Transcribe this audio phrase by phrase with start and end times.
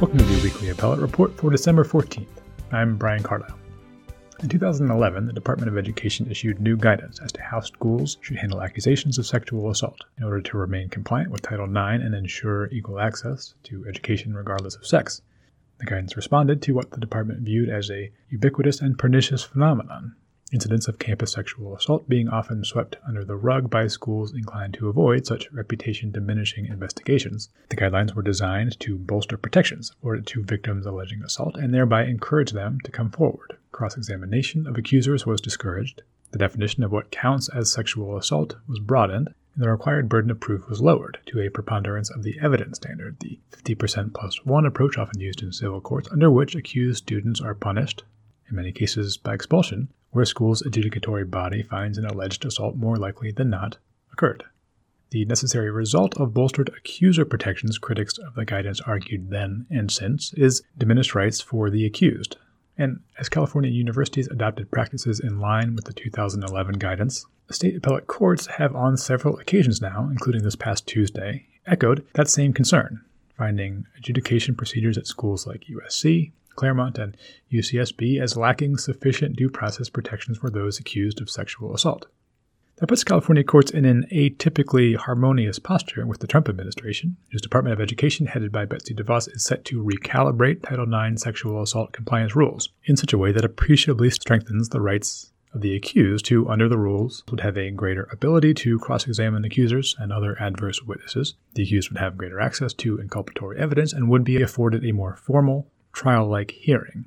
[0.00, 2.28] Welcome to the Weekly Appellate Report for December 14th.
[2.70, 3.58] I'm Brian Carlisle.
[4.40, 8.62] In 2011, the Department of Education issued new guidance as to how schools should handle
[8.62, 13.00] accusations of sexual assault in order to remain compliant with Title IX and ensure equal
[13.00, 15.20] access to education regardless of sex.
[15.78, 20.14] The guidance responded to what the department viewed as a ubiquitous and pernicious phenomenon
[20.52, 24.88] incidents of campus sexual assault being often swept under the rug by schools inclined to
[24.88, 27.50] avoid such reputation diminishing investigations.
[27.68, 32.52] The guidelines were designed to bolster protections afforded to victims alleging assault and thereby encourage
[32.52, 33.56] them to come forward.
[33.72, 36.02] Cross examination of accusers was discouraged.
[36.30, 40.40] The definition of what counts as sexual assault was broadened, and the required burden of
[40.40, 44.98] proof was lowered to a preponderance of the evidence standard, the 50% plus 1 approach
[44.98, 48.04] often used in civil courts, under which accused students are punished,
[48.48, 52.96] in many cases by expulsion, where a school's adjudicatory body finds an alleged assault more
[52.96, 53.78] likely than not
[54.12, 54.44] occurred.
[55.10, 60.34] The necessary result of bolstered accuser protections, critics of the guidance argued then and since,
[60.34, 62.36] is diminished rights for the accused.
[62.76, 68.46] And as California universities adopted practices in line with the 2011 guidance, state appellate courts
[68.46, 73.00] have on several occasions now, including this past Tuesday, echoed that same concern,
[73.36, 77.16] finding adjudication procedures at schools like USC, Claremont and
[77.52, 82.06] UCSB as lacking sufficient due process protections for those accused of sexual assault.
[82.78, 87.72] That puts California courts in an atypically harmonious posture with the Trump administration, whose Department
[87.72, 92.36] of Education, headed by Betsy DeVos, is set to recalibrate Title IX sexual assault compliance
[92.36, 96.68] rules in such a way that appreciably strengthens the rights of the accused, who, under
[96.68, 101.34] the rules, would have a greater ability to cross examine accusers and other adverse witnesses.
[101.54, 105.16] The accused would have greater access to inculpatory evidence and would be afforded a more
[105.16, 105.68] formal,
[105.98, 107.06] trial like hearing.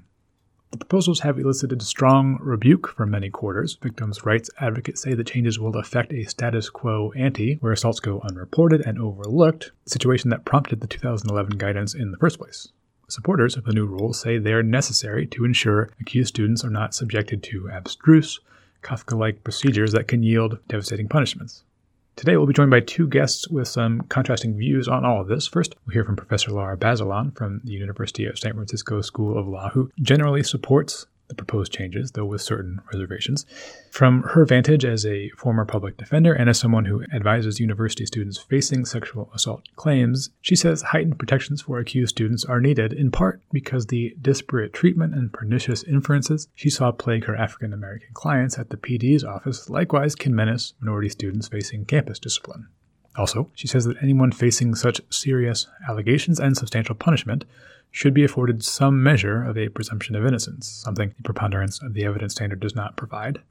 [0.71, 3.77] The proposals have elicited strong rebuke from many quarters.
[3.81, 8.19] Victims' rights advocates say the changes will affect a status quo ante, where assaults go
[8.19, 12.67] unreported and overlooked, the situation that prompted the 2011 guidance in the first place.
[13.07, 16.93] Supporters of the new rules say they are necessary to ensure accused students are not
[16.93, 18.41] subjected to abstruse,
[18.83, 21.63] Kafka like procedures that can yield devastating punishments.
[22.21, 25.47] Today, we'll be joined by two guests with some contrasting views on all of this.
[25.47, 29.47] First, we'll hear from Professor Lara Bazelon from the University of San Francisco School of
[29.47, 33.45] Law, who generally supports the proposed changes, though with certain reservations.
[33.89, 38.37] From her vantage as a former public defender and as someone who advises university students
[38.37, 43.41] facing sexual assault claims, she says heightened protections for accused students are needed in part
[43.53, 48.69] because the disparate treatment and pernicious inferences she saw plague her African American clients at
[48.69, 52.67] the PD's office likewise can menace minority students facing campus discipline.
[53.17, 57.43] Also, she says that anyone facing such serious allegations and substantial punishment
[57.91, 62.05] should be afforded some measure of a presumption of innocence, something the preponderance of the
[62.05, 63.41] evidence standard does not provide.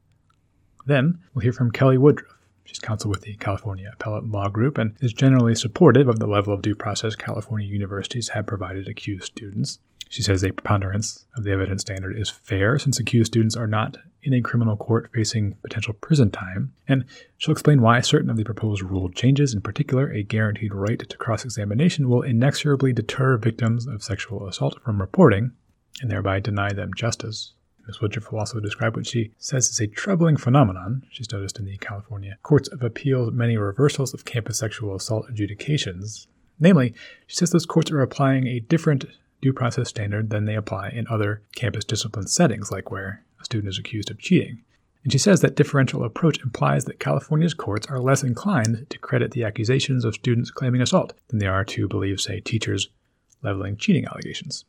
[0.86, 2.36] Then we'll hear from Kelly Woodruff.
[2.64, 6.54] She's counsel with the California Appellate Law Group and is generally supportive of the level
[6.54, 9.78] of due process California universities have provided accused students.
[10.10, 13.96] She says a preponderance of the evidence standard is fair since accused students are not
[14.24, 17.04] in a criminal court facing potential prison time, and
[17.38, 21.16] she'll explain why certain of the proposed rule changes, in particular a guaranteed right to
[21.16, 25.52] cross examination, will inexorably deter victims of sexual assault from reporting
[26.02, 27.52] and thereby deny them justice.
[27.86, 28.00] Ms.
[28.00, 31.78] Woodruff will also describe what she says is a troubling phenomenon she's noticed in the
[31.78, 36.26] California Courts of Appeals many reversals of campus sexual assault adjudications.
[36.58, 36.94] Namely,
[37.28, 39.04] she says those courts are applying a different
[39.40, 43.70] due process standard than they apply in other campus discipline settings, like where a student
[43.70, 44.62] is accused of cheating.
[45.02, 49.30] And she says that differential approach implies that California's courts are less inclined to credit
[49.30, 52.88] the accusations of students claiming assault than they are to believe, say, teachers
[53.42, 54.66] leveling cheating allegations.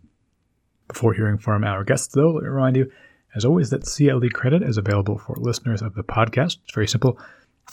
[0.87, 2.89] Before hearing from our guests, though, let me remind you,
[3.35, 6.57] as always, that CLE credit is available for listeners of the podcast.
[6.63, 7.19] It's very simple.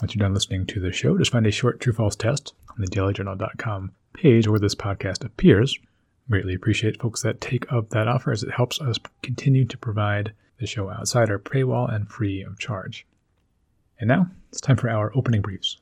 [0.01, 2.77] Once you're done listening to the show, just find a short true false test on
[2.81, 5.79] the dailyjournal.com page where this podcast appears.
[6.31, 10.35] Greatly appreciate folks that take up that offer as it helps us continue to provide
[10.59, 13.07] the show outside our paywall and free of charge.
[13.99, 15.79] And now it's time for our opening briefs.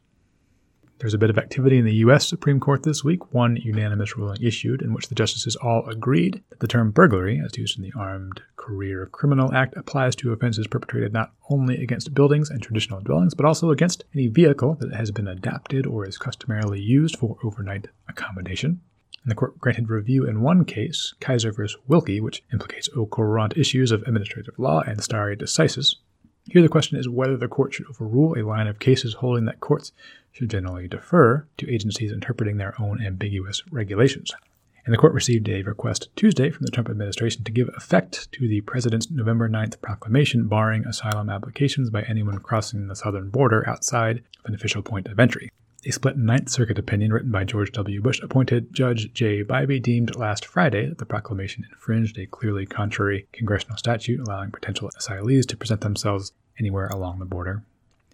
[0.99, 2.27] There's a bit of activity in the U.S.
[2.27, 3.35] Supreme Court this week.
[3.35, 7.59] One unanimous ruling issued in which the justices all agreed that the term burglary, as
[7.59, 12.49] used in the Armed Career Criminal Act, applies to offenses perpetrated not only against buildings
[12.49, 16.81] and traditional dwellings, but also against any vehicle that has been adapted or is customarily
[16.81, 18.81] used for overnight accommodation
[19.27, 21.75] and the court granted review in one case, Kisor v.
[21.89, 25.97] Wilkie, which implicates courant issues of administrative law and stare decisis.
[26.45, 29.59] Here the question is whether the court should overrule a line of cases holding that
[29.59, 29.91] courts
[30.31, 34.33] should generally defer to agencies interpreting their own ambiguous regulations.
[34.85, 38.47] And the court received a request Tuesday from the Trump administration to give effect to
[38.47, 44.19] the president's November 9th proclamation barring asylum applications by anyone crossing the southern border outside
[44.19, 45.51] of an official point of entry.
[45.87, 48.03] A split Ninth Circuit opinion written by George W.
[48.03, 53.29] Bush appointed Judge Jay Bybee deemed last Friday that the proclamation infringed a clearly contrary
[53.31, 57.63] congressional statute allowing potential asylees to present themselves anywhere along the border.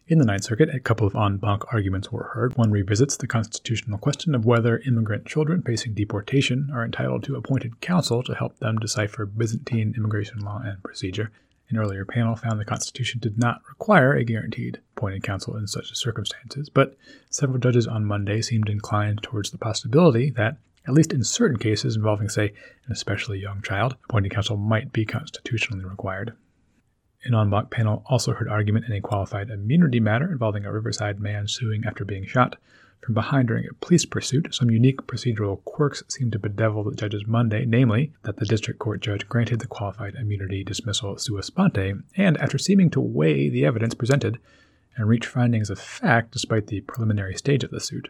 [0.06, 2.58] In the Ninth Circuit, a couple of en banc arguments were heard.
[2.58, 7.80] One revisits the constitutional question of whether immigrant children facing deportation are entitled to appointed
[7.80, 11.30] counsel to help them decipher Byzantine immigration law and procedure.
[11.72, 15.96] An earlier panel found the Constitution did not require a guaranteed appointed counsel in such
[15.96, 16.98] circumstances, but
[17.30, 21.96] several judges on Monday seemed inclined towards the possibility that, at least in certain cases
[21.96, 22.52] involving, say,
[22.84, 26.34] an especially young child, appointed counsel might be constitutionally required.
[27.24, 31.20] An en banc panel also heard argument in a qualified immunity matter involving a Riverside
[31.20, 32.56] man suing after being shot
[33.02, 37.26] from behind during a police pursuit, some unique procedural quirks seemed to bedevil the judges
[37.26, 42.38] Monday, namely that the district court judge granted the qualified immunity dismissal sua sponte, and
[42.38, 44.38] after seeming to weigh the evidence presented
[44.96, 48.08] and reach findings of fact despite the preliminary stage of the suit.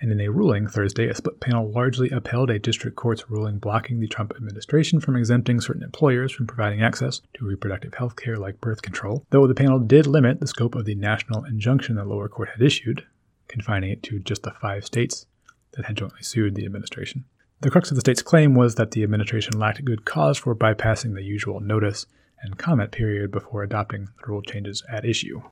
[0.00, 4.00] And in a ruling Thursday, a split panel largely upheld a district court's ruling blocking
[4.00, 8.60] the Trump administration from exempting certain employers from providing access to reproductive health care like
[8.60, 12.28] birth control, though the panel did limit the scope of the national injunction the lower
[12.28, 13.04] court had issued,
[13.48, 15.26] confining it to just the five states
[15.72, 17.24] that had jointly sued the administration.
[17.60, 21.14] The crux of the state's claim was that the administration lacked good cause for bypassing
[21.14, 22.06] the usual notice
[22.42, 25.42] and comment period before adopting the rule changes at issue.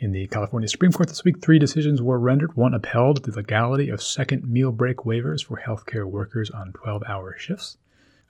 [0.00, 2.56] In the California Supreme Court this week, three decisions were rendered.
[2.56, 7.36] One upheld the legality of second meal break waivers for healthcare workers on 12 hour
[7.38, 7.78] shifts.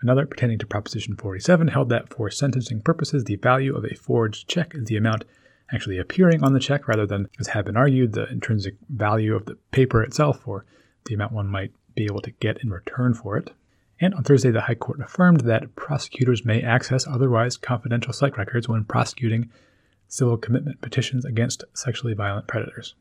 [0.03, 4.47] Another, pertaining to Proposition 47, held that for sentencing purposes, the value of a forged
[4.47, 5.25] check is the amount
[5.73, 9.47] actually appearing on the check rather than, as had been argued, the intrinsic value of
[9.47, 10.65] the paper itself or
[11.07, 13.51] the amount one might be able to get in return for it.
[14.01, 18.69] And on Thursday, the High Court affirmed that prosecutors may access otherwise confidential psych records
[18.69, 19.51] when prosecuting
[20.09, 22.95] civil commitment petitions against sexually violent predators.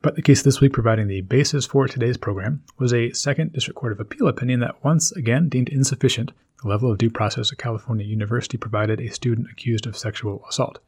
[0.00, 3.78] But the case this week providing the basis for today's program was a Second District
[3.78, 6.32] Court of Appeal opinion that once again deemed insufficient
[6.62, 10.78] the level of due process a California university provided a student accused of sexual assault.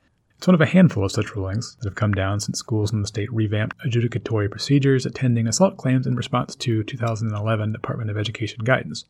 [0.40, 3.02] It's one of a handful of such rulings that have come down since schools in
[3.02, 8.64] the state revamped adjudicatory procedures attending assault claims in response to 2011 Department of Education
[8.64, 9.04] guidance.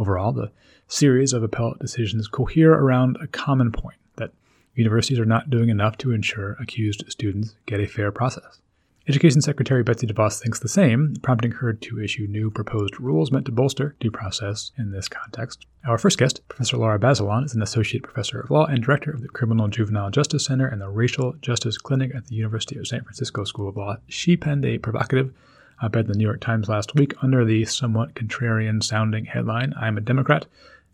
[0.00, 0.50] Overall, the
[0.88, 4.32] series of appellate decisions cohere around a common point that
[4.74, 8.58] universities are not doing enough to ensure accused students get a fair process.
[9.06, 13.44] Education Secretary Betsy DeVos thinks the same, prompting her to issue new proposed rules meant
[13.44, 15.66] to bolster due process in this context.
[15.86, 19.20] Our first guest, Professor Lara Bazelon, is an associate professor of law and director of
[19.20, 23.02] the Criminal Juvenile Justice Center and the Racial Justice Clinic at the University of San
[23.02, 23.98] Francisco School of Law.
[24.08, 25.34] She penned a provocative
[25.82, 29.98] op-ed in the New York Times last week under the somewhat contrarian sounding headline, I'm
[29.98, 30.46] a Democrat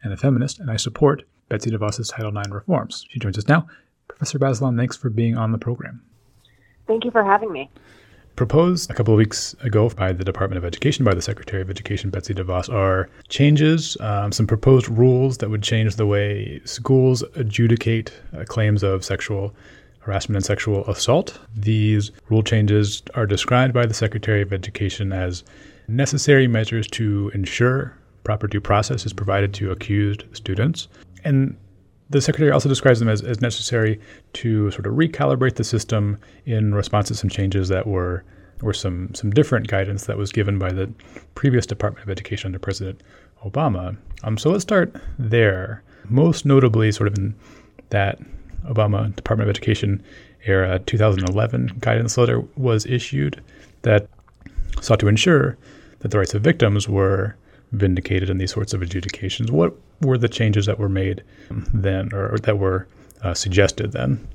[0.02, 3.06] and a feminist, and I support Betsy DeVos's Title IX reforms.
[3.08, 3.68] She joins us now.
[4.08, 6.02] Professor Bazelon, thanks for being on the program.
[6.88, 7.70] Thank you for having me
[8.40, 11.68] proposed a couple of weeks ago by the Department of Education, by the Secretary of
[11.68, 17.22] Education, Betsy DeVos, are changes, um, some proposed rules that would change the way schools
[17.34, 19.54] adjudicate uh, claims of sexual
[19.98, 21.38] harassment and sexual assault.
[21.54, 25.44] These rule changes are described by the Secretary of Education as
[25.86, 27.94] necessary measures to ensure
[28.24, 30.88] proper due process is provided to accused students.
[31.24, 31.58] And
[32.10, 34.00] the secretary also describes them as, as necessary
[34.34, 38.24] to sort of recalibrate the system in response to some changes that were
[38.60, 40.90] were some some different guidance that was given by the
[41.34, 43.00] previous Department of Education under President
[43.44, 43.96] Obama.
[44.24, 45.82] Um, so let's start there.
[46.08, 47.34] Most notably, sort of in
[47.90, 48.18] that
[48.64, 50.02] Obama Department of Education
[50.46, 53.42] era 2011 guidance letter was issued
[53.82, 54.08] that
[54.80, 55.56] sought to ensure
[56.00, 57.36] that the rights of victims were
[57.72, 59.50] vindicated in these sorts of adjudications.
[59.50, 62.88] What were the changes that were made then, or, that were
[63.22, 64.26] uh, suggested then?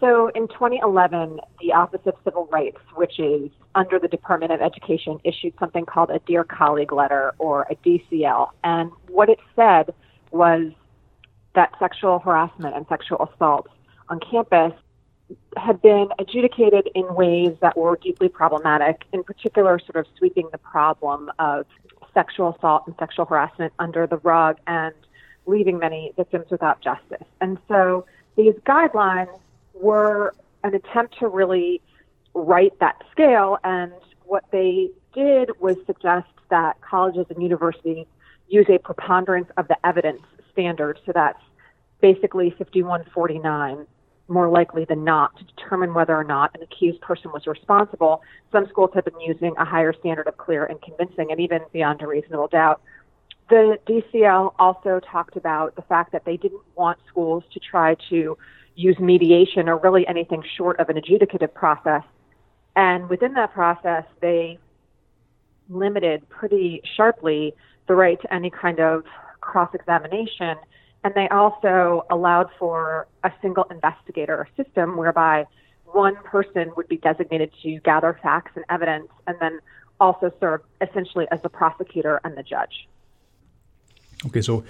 [0.00, 5.18] So in 2011, the Office of Civil Rights, which is under the Department of Education,
[5.24, 8.50] issued something called a Dear Colleague letter or a DCL.
[8.64, 9.94] And what it said
[10.30, 10.72] was
[11.54, 13.68] that sexual harassment and sexual assault
[14.08, 14.72] on campus
[15.56, 20.58] had been adjudicated in ways that were deeply problematic, in particular, sort of sweeping the
[20.58, 21.64] problem of
[22.14, 24.94] sexual assault and sexual harassment under the rug and
[25.46, 27.26] leaving many victims without justice.
[27.40, 28.06] And so
[28.36, 29.38] these guidelines
[29.74, 31.82] were an attempt to really
[32.32, 33.58] right that scale.
[33.62, 33.92] And
[34.24, 38.06] what they did was suggest that colleges and universities
[38.48, 40.98] use a preponderance of the evidence standard.
[41.04, 41.42] So that's
[42.00, 43.86] basically 5149
[44.28, 48.22] more likely than not to determine whether or not an accused person was responsible.
[48.52, 52.02] Some schools have been using a higher standard of clear and convincing and even beyond
[52.02, 52.80] a reasonable doubt.
[53.50, 58.38] The DCL also talked about the fact that they didn't want schools to try to
[58.74, 62.02] use mediation or really anything short of an adjudicative process
[62.76, 64.58] And within that process, they
[65.68, 67.54] limited pretty sharply
[67.86, 69.04] the right to any kind of
[69.40, 70.56] cross examination.
[71.04, 75.46] And they also allowed for a single investigator system whereby
[75.84, 79.60] one person would be designated to gather facts and evidence and then
[80.00, 82.88] also serve essentially as the prosecutor and the judge.
[84.26, 84.64] Okay, so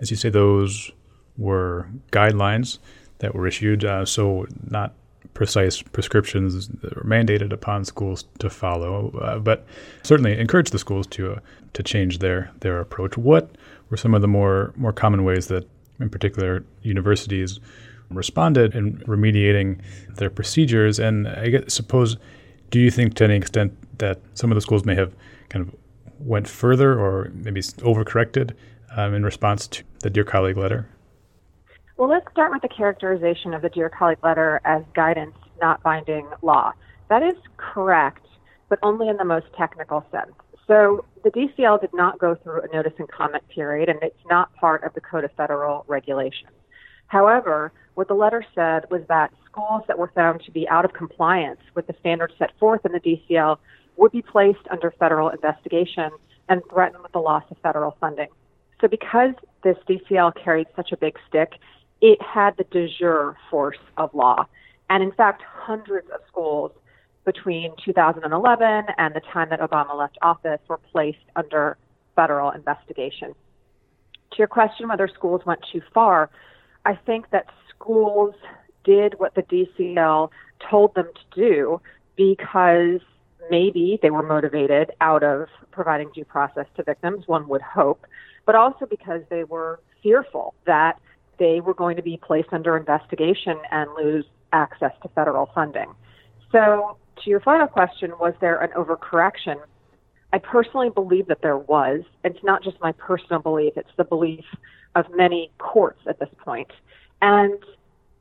[0.00, 0.92] as you say, those
[1.36, 2.78] were guidelines
[3.18, 4.94] that were issued, uh, so not
[5.34, 9.66] precise prescriptions that were mandated upon schools to follow, uh, but
[10.02, 11.40] certainly encourage the schools to uh,
[11.72, 13.16] to change their their approach.
[13.16, 13.56] What
[13.88, 15.66] were some of the more more common ways that,
[16.00, 17.60] in particular, universities
[18.10, 19.80] responded in remediating
[20.16, 20.98] their procedures?
[20.98, 22.16] And I guess, suppose,
[22.70, 25.14] do you think to any extent that some of the schools may have
[25.48, 25.74] kind of
[26.18, 28.54] went further or maybe overcorrected
[28.96, 30.88] um, in response to the Dear Colleague letter?
[31.96, 36.28] Well, let's start with the characterization of the Dear Colleague letter as guidance, not binding
[36.42, 36.72] law.
[37.08, 38.24] That is correct,
[38.68, 40.32] but only in the most technical sense.
[40.66, 44.54] So the DCL did not go through a notice and comment period, and it's not
[44.54, 46.52] part of the Code of Federal Regulations.
[47.06, 50.92] However, what the letter said was that schools that were found to be out of
[50.92, 53.58] compliance with the standards set forth in the DCL
[53.96, 56.10] would be placed under federal investigation
[56.48, 58.28] and threatened with the loss of federal funding.
[58.80, 59.34] So, because
[59.64, 61.54] this DCL carried such a big stick,
[62.00, 64.46] it had the de jure force of law.
[64.88, 66.72] And in fact, hundreds of schools
[67.32, 71.76] between 2011 and the time that Obama left office were placed under
[72.16, 73.34] federal investigation.
[74.30, 76.30] To your question whether schools went too far,
[76.86, 78.34] I think that schools
[78.82, 80.30] did what the DCL
[80.70, 81.82] told them to do
[82.16, 83.00] because
[83.50, 88.06] maybe they were motivated out of providing due process to victims, one would hope,
[88.46, 90.98] but also because they were fearful that
[91.38, 95.92] they were going to be placed under investigation and lose access to federal funding.
[96.50, 99.56] So, to your final question, was there an overcorrection?
[100.32, 102.02] I personally believe that there was.
[102.24, 104.44] It's not just my personal belief, it's the belief
[104.94, 106.70] of many courts at this point.
[107.22, 107.58] And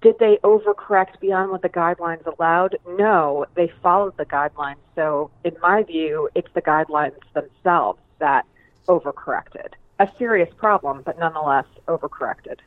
[0.01, 2.77] did they overcorrect beyond what the guidelines allowed?
[2.87, 4.77] No, they followed the guidelines.
[4.95, 8.45] So, in my view, it's the guidelines themselves that
[8.87, 9.73] overcorrected.
[9.99, 12.59] A serious problem, but nonetheless overcorrected.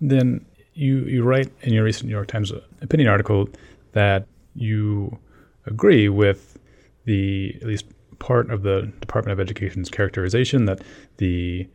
[0.00, 3.48] Then you, you write in your recent New York Times opinion article
[3.92, 5.18] that you
[5.66, 6.58] agree with
[7.04, 7.86] the at least
[8.18, 10.82] part of the Department of Education's characterization that
[11.16, 11.68] the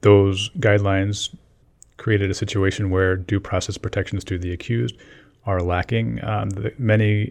[0.00, 1.34] those guidelines
[1.96, 4.96] created a situation where due process protections to the accused
[5.46, 6.22] are lacking.
[6.24, 7.28] Um, the, many,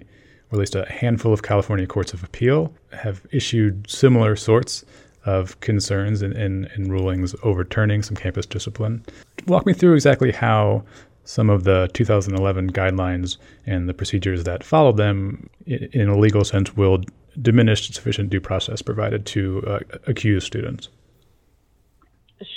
[0.49, 4.85] or at least a handful of California courts of appeal, have issued similar sorts
[5.25, 9.05] of concerns in, in, in rulings overturning some campus discipline.
[9.47, 10.83] Walk me through exactly how
[11.23, 16.75] some of the 2011 guidelines and the procedures that followed them, in, a legal sense,
[16.75, 17.03] will
[17.41, 20.89] diminish sufficient due process provided to uh, accused students.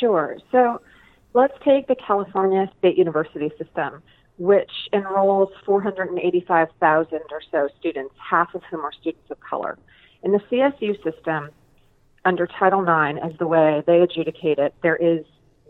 [0.00, 0.38] Sure.
[0.50, 0.80] So
[1.34, 4.02] let's take the California State University system,
[4.38, 9.78] which enrolls 485,000 or so students, half of whom are students of color.
[10.22, 11.50] In the CSU system,
[12.24, 15.24] under Title IX, as the way they adjudicate it, there is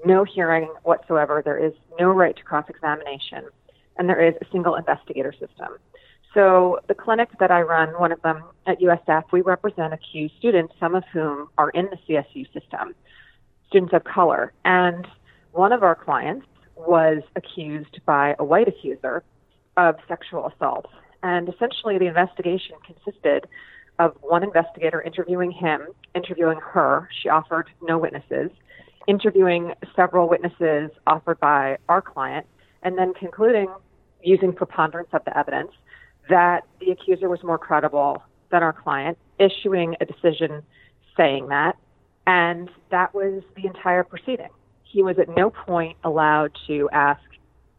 [0.04, 3.44] no hearing whatsoever, there is no right to cross examination,
[3.96, 5.78] and there is a single investigator system.
[6.34, 10.74] So, the clinic that I run, one of them at USF, we represent accused students,
[10.80, 12.94] some of whom are in the CSU system,
[13.68, 14.52] students of color.
[14.64, 15.06] And
[15.52, 19.22] one of our clients was accused by a white accuser
[19.76, 20.86] of sexual assault.
[21.22, 23.46] And essentially, the investigation consisted
[24.00, 27.08] of one investigator interviewing him, interviewing her.
[27.22, 28.50] She offered no witnesses,
[29.06, 32.46] interviewing several witnesses offered by our client,
[32.82, 33.68] and then concluding,
[34.22, 35.70] using preponderance of the evidence,
[36.28, 40.62] that the accuser was more credible than our client, issuing a decision
[41.16, 41.76] saying that.
[42.26, 44.48] And that was the entire proceeding.
[44.82, 47.20] He was at no point allowed to ask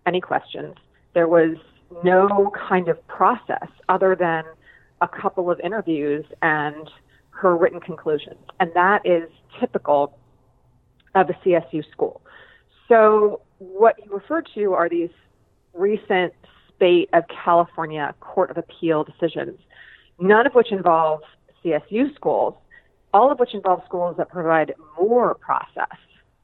[0.06, 0.76] any questions.
[1.14, 1.56] There was
[2.04, 4.44] no kind of process other than
[5.02, 6.90] a couple of interviews and
[7.32, 8.40] her written conclusions.
[8.60, 9.30] And that is
[9.60, 10.18] typical
[11.16, 12.22] of a CSU school.
[12.88, 15.10] So, what you refer to are these
[15.74, 16.34] recent
[16.70, 19.58] spate of California Court of Appeal decisions,
[20.20, 21.22] none of which involve
[21.64, 22.54] CSU schools,
[23.14, 25.98] all of which involve schools that provide more process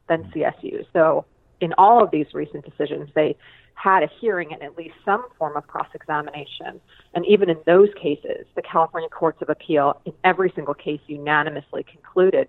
[0.08, 0.86] than CSU.
[0.94, 1.26] So,
[1.60, 3.36] in all of these recent decisions, they
[3.76, 6.80] had a hearing and at least some form of cross examination.
[7.14, 11.84] And even in those cases, the California Courts of Appeal, in every single case, unanimously
[11.84, 12.48] concluded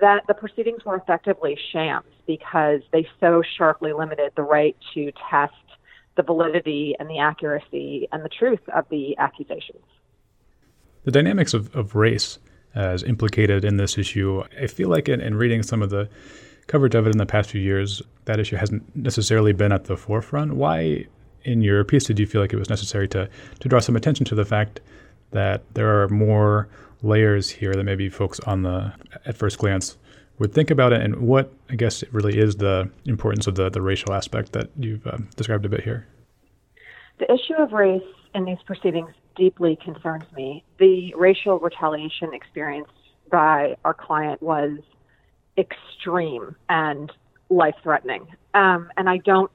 [0.00, 5.54] that the proceedings were effectively shams because they so sharply limited the right to test
[6.16, 9.84] the validity and the accuracy and the truth of the accusations.
[11.04, 12.38] The dynamics of, of race
[12.74, 16.08] as implicated in this issue, I feel like in, in reading some of the
[16.66, 19.96] coverage of it in the past few years, that issue hasn't necessarily been at the
[19.96, 20.54] forefront.
[20.54, 21.06] Why,
[21.44, 23.28] in your piece, did you feel like it was necessary to,
[23.60, 24.80] to draw some attention to the fact
[25.30, 26.68] that there are more
[27.02, 28.92] layers here that maybe folks on the
[29.24, 29.96] at first glance
[30.38, 33.70] would think about it, and what I guess it really is the importance of the,
[33.70, 36.06] the racial aspect that you've um, described a bit here?
[37.18, 38.02] The issue of race
[38.34, 40.64] in these proceedings deeply concerns me.
[40.78, 42.92] The racial retaliation experienced
[43.30, 44.78] by our client was
[45.56, 47.10] extreme and
[47.50, 48.26] life threatening.
[48.54, 49.50] Um, and I don't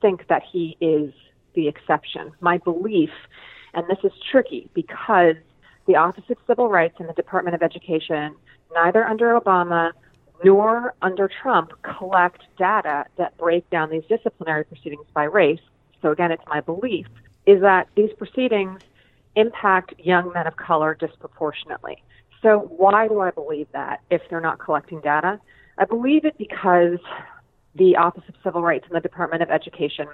[0.00, 1.12] think that he is
[1.54, 2.32] the exception.
[2.40, 3.10] My belief,
[3.74, 5.36] and this is tricky because
[5.88, 8.36] the Office of Civil Rights and the Department of Education,
[8.74, 9.90] neither under Obama
[10.44, 15.58] nor under Trump, collect data that break down these disciplinary proceedings by race.
[16.00, 17.06] So, again, it's my belief
[17.46, 18.80] is that these proceedings
[19.34, 22.02] impact young men of color disproportionately.
[22.42, 25.40] So, why do I believe that if they're not collecting data?
[25.78, 26.98] I believe it because
[27.74, 30.06] the Office of Civil Rights and the Department of Education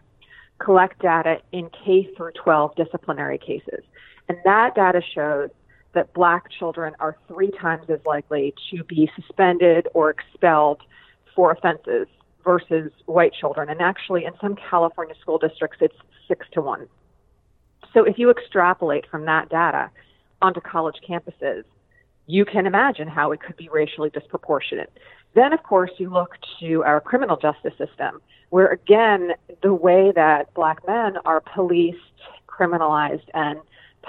[0.58, 3.82] collect data in K through 12 disciplinary cases.
[4.28, 5.50] And that data shows
[5.94, 10.82] that black children are three times as likely to be suspended or expelled
[11.34, 12.06] for offenses
[12.44, 13.68] versus white children.
[13.68, 15.96] And actually, in some California school districts, it's
[16.28, 16.86] six to one.
[17.92, 19.90] So if you extrapolate from that data
[20.42, 21.64] onto college campuses,
[22.26, 24.92] you can imagine how it could be racially disproportionate.
[25.34, 28.20] Then, of course, you look to our criminal justice system,
[28.50, 29.32] where again,
[29.62, 31.98] the way that black men are policed,
[32.48, 33.58] criminalized, and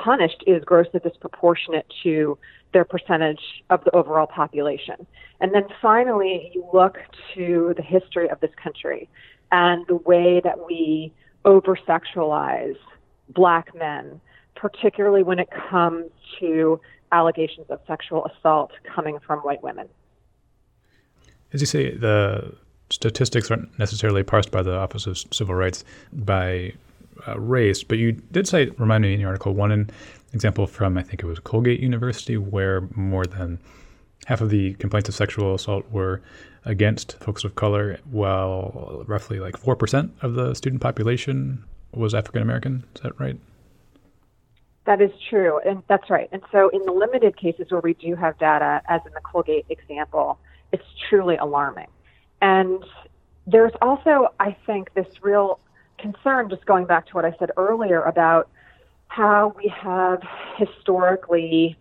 [0.04, 2.38] punished is grossly disproportionate to
[2.74, 5.08] their percentage of the overall population.
[5.40, 6.98] And then finally, you look
[7.36, 9.10] to the history of this country
[9.52, 11.14] and the way that we
[11.46, 12.78] over sexualize
[13.30, 14.20] black men,
[14.56, 16.80] particularly when it comes to
[17.12, 19.88] allegations of sexual assault coming from white women.
[21.54, 22.56] As you say, the
[22.90, 26.74] statistics aren't necessarily parsed by the Office of Civil Rights by
[27.28, 29.90] uh, race, but you did cite, remind me in your article, one
[30.34, 33.60] example from, I think it was Colgate University, where more than
[34.26, 36.22] half of the complaints of sexual assault were
[36.66, 42.84] against folks of color, while roughly like 4% of the student population was African American.
[42.96, 43.38] Is that right?
[44.86, 46.30] That is true, and that's right.
[46.32, 49.66] And so, in the limited cases where we do have data, as in the Colgate
[49.70, 50.38] example,
[50.72, 51.88] it's truly alarming.
[52.42, 52.84] And
[53.48, 55.60] there's also, I think, this real
[55.98, 58.50] concern, just going back to what I said earlier about
[59.08, 60.22] how we have
[60.58, 61.78] historically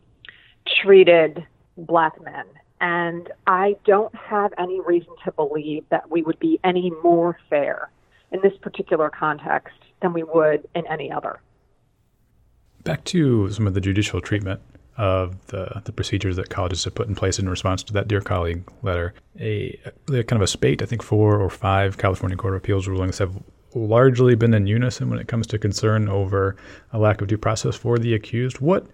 [0.83, 1.44] treated
[1.77, 2.44] black men.
[2.81, 7.90] And I don't have any reason to believe that we would be any more fair
[8.31, 11.40] in this particular context than we would in any other.
[12.83, 14.61] Back to some of the judicial treatment
[14.96, 18.20] of the, the procedures that colleges have put in place in response to that Dear
[18.20, 19.14] Colleague letter.
[19.40, 22.87] A, a kind of a spate, I think four or five California Court of Appeals
[22.87, 23.35] rulings have
[23.75, 26.57] largely been in unison when it comes to concern over
[26.93, 28.61] a lack of due process for the accused.
[28.61, 28.87] What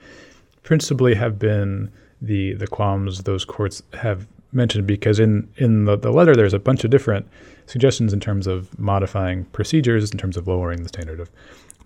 [0.62, 1.90] principally have been
[2.20, 4.86] the the qualms those courts have mentioned?
[4.86, 7.28] Because in in the, the letter, there's a bunch of different
[7.66, 11.30] suggestions in terms of modifying procedures, in terms of lowering the standard of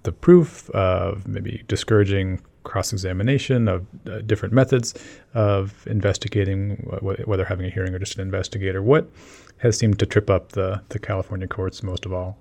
[0.05, 4.95] the proof, of maybe discouraging cross examination, of uh, different methods
[5.35, 6.77] of investigating,
[7.27, 8.83] whether having a hearing or just an investigator.
[8.83, 9.11] What
[9.59, 12.39] has seemed to trip up the, the California courts most of all?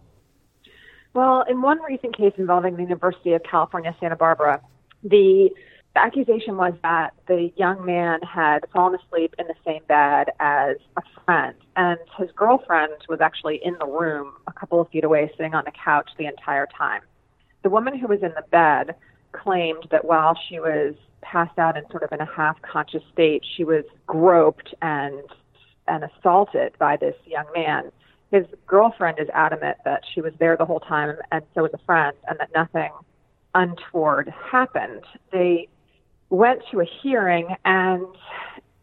[1.14, 4.62] Well, in one recent case involving the University of California, Santa Barbara,
[5.04, 5.50] the
[5.96, 11.02] accusation was that the young man had fallen asleep in the same bed as a
[11.24, 15.54] friend, and his girlfriend was actually in the room a couple of feet away, sitting
[15.54, 17.02] on the couch the entire time.
[17.62, 18.96] The woman who was in the bed
[19.34, 23.44] claimed that while she was passed out in sort of in a half conscious state,
[23.56, 25.22] she was groped and
[25.88, 27.92] and assaulted by this young man
[28.34, 31.86] his girlfriend is adamant that she was there the whole time and so was a
[31.86, 32.90] friend and that nothing
[33.54, 35.04] untoward happened.
[35.32, 35.68] They
[36.32, 38.08] went to a hearing and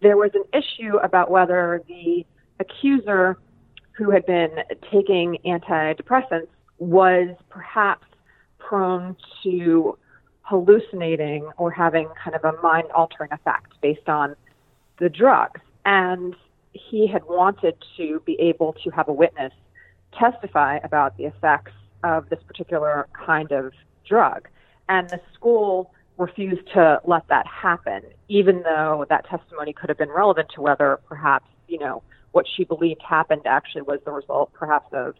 [0.00, 2.24] there was an issue about whether the
[2.60, 3.38] accuser
[3.90, 4.50] who had been
[4.92, 6.46] taking antidepressants
[6.78, 8.06] was perhaps
[8.58, 9.98] prone to
[10.42, 14.36] hallucinating or having kind of a mind altering effect based on
[15.00, 15.60] the drugs.
[15.84, 16.36] And
[16.72, 19.52] he had wanted to be able to have a witness
[20.18, 23.72] testify about the effects of this particular kind of
[24.06, 24.48] drug.
[24.88, 30.10] And the school refused to let that happen, even though that testimony could have been
[30.10, 32.02] relevant to whether perhaps, you know,
[32.32, 35.14] what she believed happened actually was the result perhaps of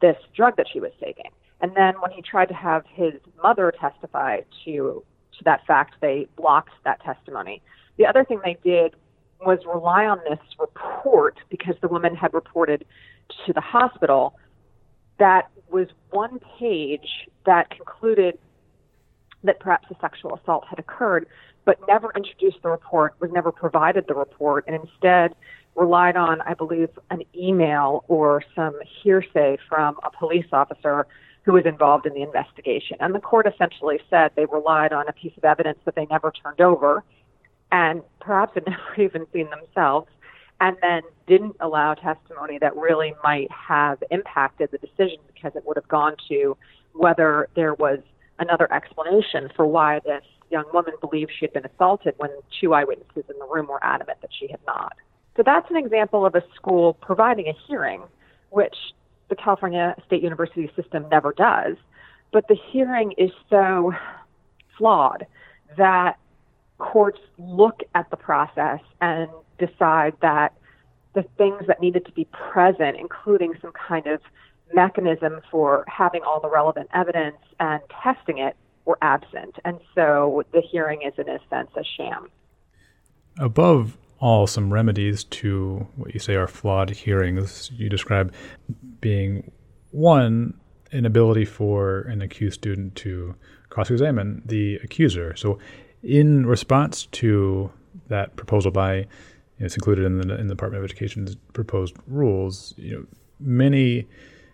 [0.00, 1.30] this drug that she was taking.
[1.60, 5.04] And then when he tried to have his mother testify to
[5.38, 7.62] to that fact, they blocked that testimony.
[7.96, 8.94] The other thing they did
[9.44, 12.84] was rely on this report because the woman had reported
[13.46, 14.38] to the hospital
[15.18, 18.38] that was one page that concluded
[19.44, 21.26] that perhaps a sexual assault had occurred,
[21.64, 25.34] but never introduced the report, was never provided the report, and instead
[25.74, 31.06] relied on, I believe, an email or some hearsay from a police officer
[31.44, 32.96] who was involved in the investigation.
[33.00, 36.30] And the court essentially said they relied on a piece of evidence that they never
[36.30, 37.02] turned over
[37.72, 40.08] and perhaps had never even seen themselves,
[40.60, 45.76] and then didn't allow testimony that really might have impacted the decision because it would
[45.76, 46.56] have gone to
[46.92, 47.98] whether there was
[48.38, 52.30] another explanation for why this young woman believed she had been assaulted when
[52.60, 54.92] two eyewitnesses in the room were adamant that she had not.
[55.36, 58.02] So that's an example of a school providing a hearing,
[58.50, 58.76] which
[59.30, 61.76] the California State University system never does.
[62.32, 63.92] But the hearing is so
[64.76, 65.26] flawed
[65.78, 66.18] that
[66.82, 70.52] courts look at the process and decide that
[71.14, 74.20] the things that needed to be present, including some kind of
[74.74, 79.54] mechanism for having all the relevant evidence and testing it, were absent.
[79.64, 82.28] And so the hearing is, in a sense, a sham.
[83.38, 87.70] Above all, some remedies to what you say are flawed hearings.
[87.76, 88.32] You describe
[89.00, 89.52] being
[89.92, 90.54] one,
[90.90, 93.36] an ability for an accused student to
[93.68, 95.36] cross examine the accuser.
[95.36, 95.58] So,
[96.02, 97.70] in response to
[98.08, 99.04] that proposal by, you
[99.60, 103.06] know, it's included in the, in the Department of Education's proposed rules, you know,
[103.38, 104.06] many,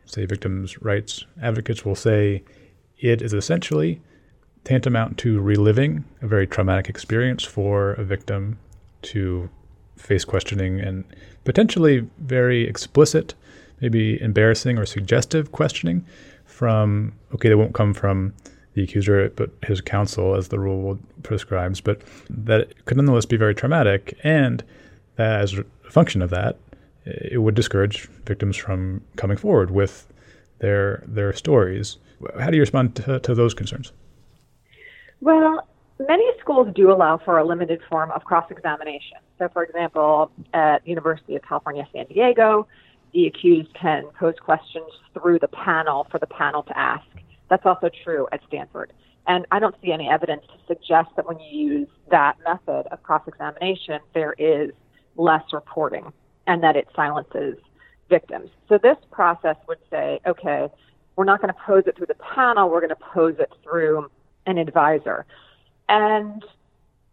[0.04, 2.42] say, victims' rights advocates will say
[2.98, 4.00] it is essentially
[4.64, 8.58] tantamount to reliving a very traumatic experience for a victim
[9.00, 9.48] to
[9.96, 11.04] face questioning and
[11.44, 13.34] potentially very explicit,
[13.80, 16.04] maybe embarrassing or suggestive questioning
[16.44, 18.34] from, okay, they won't come from
[18.74, 22.00] the accuser, but his counsel, as the rule prescribes, but
[22.30, 24.18] that could nonetheless be very traumatic.
[24.22, 24.62] And
[25.16, 26.56] as a function of that,
[27.04, 30.06] it would discourage victims from coming forward with
[30.58, 31.96] their their stories.
[32.38, 33.92] How do you respond to, to those concerns?
[35.20, 35.66] Well,
[36.06, 39.18] many schools do allow for a limited form of cross examination.
[39.38, 42.66] So, for example, at University of California, San Diego,
[43.12, 47.06] the accused can pose questions through the panel for the panel to ask.
[47.48, 48.92] That's also true at Stanford.
[49.26, 53.02] And I don't see any evidence to suggest that when you use that method of
[53.02, 54.70] cross examination, there is
[55.16, 56.12] less reporting
[56.46, 57.58] and that it silences
[58.08, 58.48] victims.
[58.68, 60.68] So, this process would say, okay,
[61.16, 64.10] we're not going to pose it through the panel, we're going to pose it through
[64.46, 65.26] an advisor.
[65.88, 66.42] And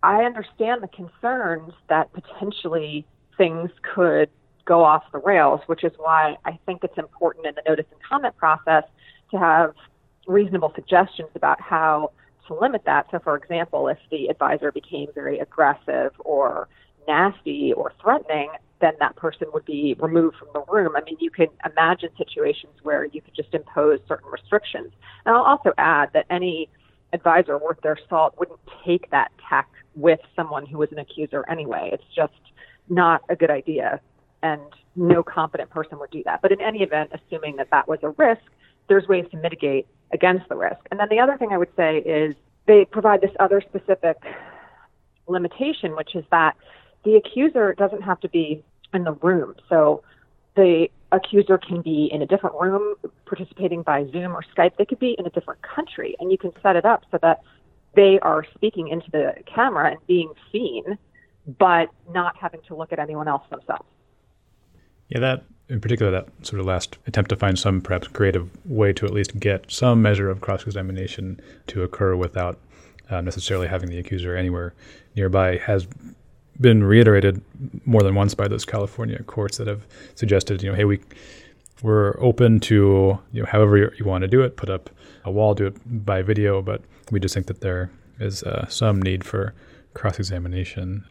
[0.04, 3.06] I understand the concerns that potentially
[3.38, 4.30] things could
[4.66, 8.00] go off the rails, which is why I think it's important in the notice and
[8.02, 8.84] comment process
[9.32, 9.74] to have
[10.28, 12.12] reasonable suggestions about how
[12.48, 13.08] to limit that.
[13.12, 16.68] So, for example, if the advisor became very aggressive or
[17.08, 18.50] nasty or threatening,
[18.82, 20.96] then that person would be removed from the room.
[20.96, 24.92] I mean, you can imagine situations where you could just impose certain restrictions.
[25.26, 26.70] And I'll also add that any
[27.14, 31.90] advisor worth their salt wouldn't take that tack with someone who was an accuser anyway.
[31.94, 32.34] It's just
[32.90, 34.02] not a good idea,
[34.44, 34.62] and
[34.96, 36.42] no competent person would do that.
[36.42, 38.44] But in any event, assuming that that was a risk,
[38.88, 40.80] there's ways to mitigate against the risk.
[40.92, 42.36] And then the other thing I would say is
[42.68, 44.18] they provide this other specific
[45.28, 46.56] limitation, which is that
[47.04, 49.56] the accuser doesn't have to be in the room.
[49.70, 50.04] So
[50.56, 52.96] the accuser can be in a different room
[53.26, 54.78] participating by Zoom or Skype.
[54.78, 57.42] They could be in a different country, and you can set it up so that
[57.96, 60.98] they are speaking into the camera and being seen,
[61.60, 63.86] but not having to look at anyone else themselves.
[65.10, 68.94] Yeah, that in particular, that sort of last attempt to find some perhaps creative way
[68.94, 72.60] to at least get some measure of cross examination to occur without
[73.10, 74.74] uh, necessarily having the accuser anywhere
[75.16, 75.88] nearby has
[76.60, 77.42] been reiterated
[77.86, 81.00] more than once by those California courts that have suggested, you know, hey, we
[81.82, 84.90] we're open to you know however you, want to do it, put up
[85.26, 89.02] a wall, do it by video, but we just think that there is uh, some
[89.02, 89.54] need for
[89.94, 91.06] cross examination.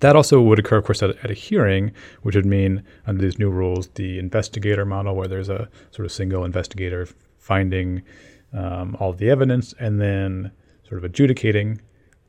[0.00, 3.38] That also would occur, of course, at, at, a hearing, which would mean, under these
[3.38, 8.02] new rules, the investigator model, where there's a sort of single investigator finding
[8.52, 10.50] um, all the evidence and then
[10.88, 11.80] sort of adjudicating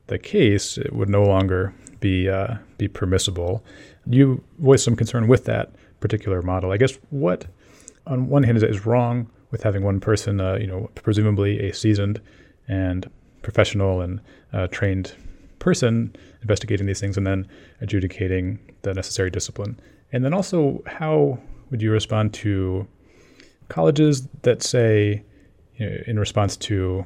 [0.08, 3.64] the case, it would no longer be uh, be permissible.
[4.06, 6.72] You voiced some concern with that particular model.
[6.72, 7.46] I guess what,
[8.06, 11.74] on one hand, is, is wrong with having one person, uh, you know, presumably a
[11.74, 12.20] seasoned
[12.66, 13.10] and
[13.42, 14.20] professional and
[14.52, 15.14] uh, trained
[15.68, 17.46] person investigating these things and then
[17.82, 19.78] adjudicating the necessary discipline.
[20.12, 21.38] And then also, how
[21.70, 22.86] would you respond to
[23.68, 25.22] colleges that say,
[25.76, 27.04] you know, in response to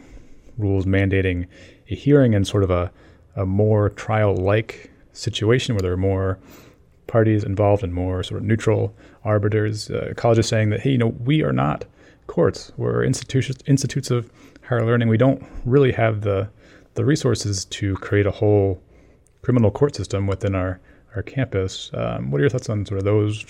[0.58, 1.48] rules mandating
[1.90, 2.92] a hearing in sort of a,
[3.34, 6.38] a more trial like situation where there are more
[7.08, 8.94] parties involved and more sort of neutral
[9.24, 9.90] arbiters.
[9.90, 11.84] Uh, colleges saying that, hey, you know, we are not
[12.28, 12.70] courts.
[12.76, 14.30] We're institutions, institutes of
[14.68, 15.08] higher learning.
[15.08, 16.48] We don't really have the
[16.94, 18.82] the resources to create a whole
[19.42, 20.80] criminal court system within our
[21.14, 21.90] our campus.
[21.94, 23.44] Um, what are your thoughts on sort of those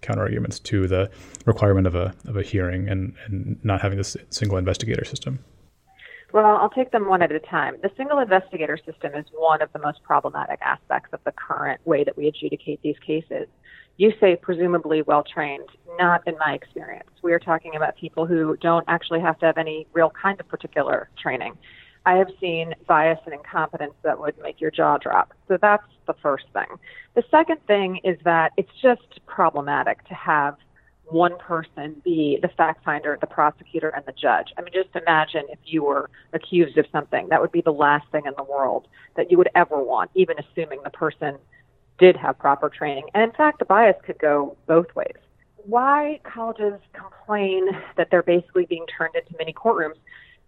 [0.00, 1.10] counterarguments to the
[1.44, 5.38] requirement of a of a hearing and, and not having this single investigator system?
[6.32, 7.76] Well, I'll take them one at a time.
[7.82, 12.04] The single investigator system is one of the most problematic aspects of the current way
[12.04, 13.48] that we adjudicate these cases.
[13.98, 17.10] You say presumably well trained, not in my experience.
[17.22, 20.48] We are talking about people who don't actually have to have any real kind of
[20.48, 21.58] particular training.
[22.04, 25.32] I have seen bias and incompetence that would make your jaw drop.
[25.48, 26.66] So that's the first thing.
[27.14, 30.56] The second thing is that it's just problematic to have
[31.04, 34.52] one person be the fact finder, the prosecutor, and the judge.
[34.56, 37.28] I mean, just imagine if you were accused of something.
[37.28, 40.36] That would be the last thing in the world that you would ever want, even
[40.38, 41.36] assuming the person
[41.98, 43.04] did have proper training.
[43.14, 45.16] And in fact, the bias could go both ways.
[45.64, 49.98] Why colleges complain that they're basically being turned into mini courtrooms,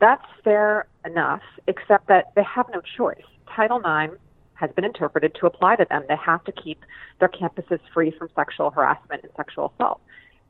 [0.00, 3.24] that's fair enough, except that they have no choice.
[3.54, 4.14] Title IX
[4.54, 6.04] has been interpreted to apply to them.
[6.08, 6.84] They have to keep
[7.20, 10.00] their campuses free from sexual harassment and sexual assault.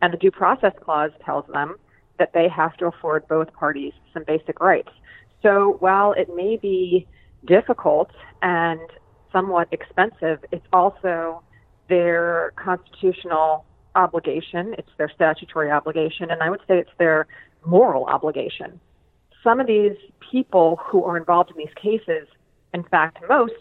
[0.02, 1.76] And the Due Process Clause tells them
[2.18, 4.90] that they have to afford both parties some basic rights.
[5.42, 7.07] So while it may be
[7.44, 8.11] difficult
[8.42, 8.80] and
[9.33, 11.42] somewhat expensive, it's also
[11.88, 17.26] their constitutional obligation, it's their statutory obligation, and I would say it's their
[17.64, 18.80] moral obligation.
[19.44, 19.96] Some of these
[20.33, 22.26] people who are involved in these cases,
[22.72, 23.52] in fact, most,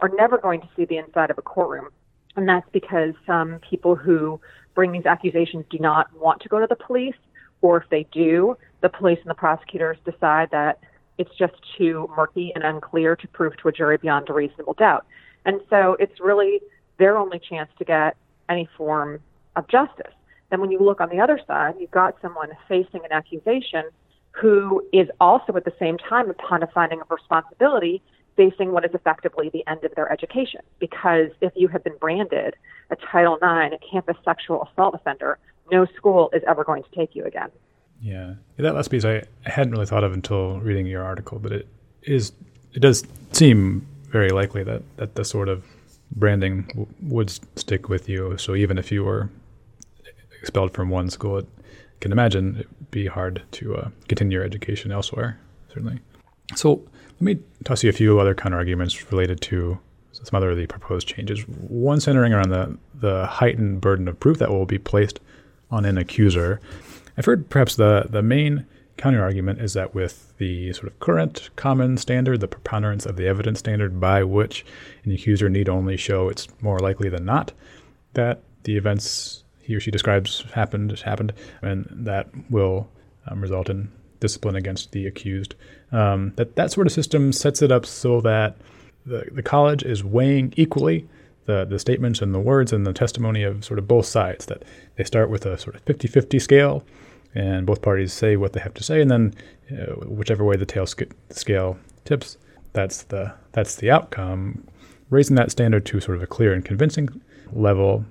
[0.00, 1.88] are never going to see the inside of a courtroom.
[2.36, 4.40] And that's because some people who
[4.74, 7.16] bring these accusations do not want to go to the police,
[7.60, 10.78] or if they do, the police and the prosecutors decide that
[11.18, 15.04] it's just too murky and unclear to prove to a jury beyond a reasonable doubt.
[15.44, 16.60] And so it's really
[16.98, 18.16] their only chance to get
[18.48, 19.20] any form
[19.56, 20.14] of justice.
[20.50, 23.84] Then when you look on the other side, you've got someone facing an accusation
[24.32, 28.02] who is also at the same time, upon a finding of responsibility,
[28.36, 30.60] facing what is effectively the end of their education.
[30.78, 32.54] Because if you have been branded
[32.90, 35.38] a Title IX, a campus sexual assault offender,
[35.70, 37.50] no school is ever going to take you again.
[38.00, 41.52] Yeah, that last piece I, I hadn't really thought of until reading your article, but
[41.52, 41.68] it
[42.02, 42.32] is
[42.72, 45.64] it does seem very likely that that the sort of
[46.10, 48.36] branding w- would stick with you.
[48.38, 49.30] So even if you were
[50.40, 51.46] expelled from one school, it
[52.02, 55.38] can imagine it'd be hard to uh, continue your education elsewhere.
[55.68, 56.00] Certainly.
[56.56, 59.78] So let me toss you a few other counter arguments related to
[60.10, 61.46] some other of the proposed changes.
[61.46, 65.20] One centering around the, the heightened burden of proof that will be placed
[65.70, 66.60] on an accuser.
[67.16, 71.50] I've heard perhaps the, the main counter argument is that with the sort of current
[71.54, 74.66] common standard, the preponderance of the evidence standard by which
[75.04, 77.52] an accuser need only show it's more likely than not
[78.14, 82.88] that the events he or she describes happened happened, and that will
[83.26, 85.54] um, result in discipline against the accused.
[85.90, 88.56] Um, that that sort of system sets it up so that
[89.06, 91.08] the, the college is weighing equally
[91.46, 94.46] the, the statements and the words and the testimony of sort of both sides.
[94.46, 94.64] That
[94.96, 96.84] they start with a sort of 50 50 scale,
[97.34, 99.34] and both parties say what they have to say, and then
[99.70, 102.36] uh, whichever way the tail sc- scale tips,
[102.72, 104.66] that's the that's the outcome.
[105.10, 107.20] Raising that standard to sort of a clear and convincing
[107.52, 108.04] level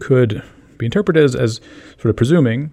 [0.00, 0.42] could
[0.78, 1.60] be interpreted as, as
[1.98, 2.70] sort of presuming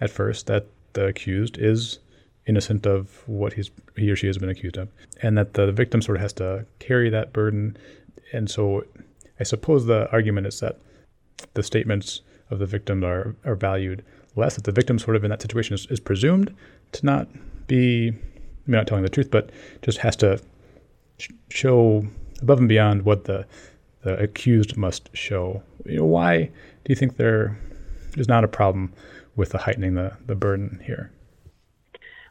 [0.00, 1.98] at first that the accused is
[2.46, 4.88] innocent of what he's he or she has been accused of,
[5.22, 7.76] and that the victim sort of has to carry that burden.
[8.32, 8.84] And so,
[9.38, 10.78] I suppose the argument is that
[11.54, 14.56] the statements of the victim are are valued less.
[14.56, 16.54] That the victim sort of in that situation is, is presumed
[16.92, 17.28] to not
[17.66, 19.50] be I mean, not telling the truth, but
[19.82, 20.40] just has to
[21.18, 22.06] sh- show
[22.40, 23.46] above and beyond what the
[24.02, 25.62] the accused must show.
[25.84, 27.58] You know, why do you think there
[28.16, 28.92] is not a problem
[29.36, 31.12] with the heightening the, the burden here?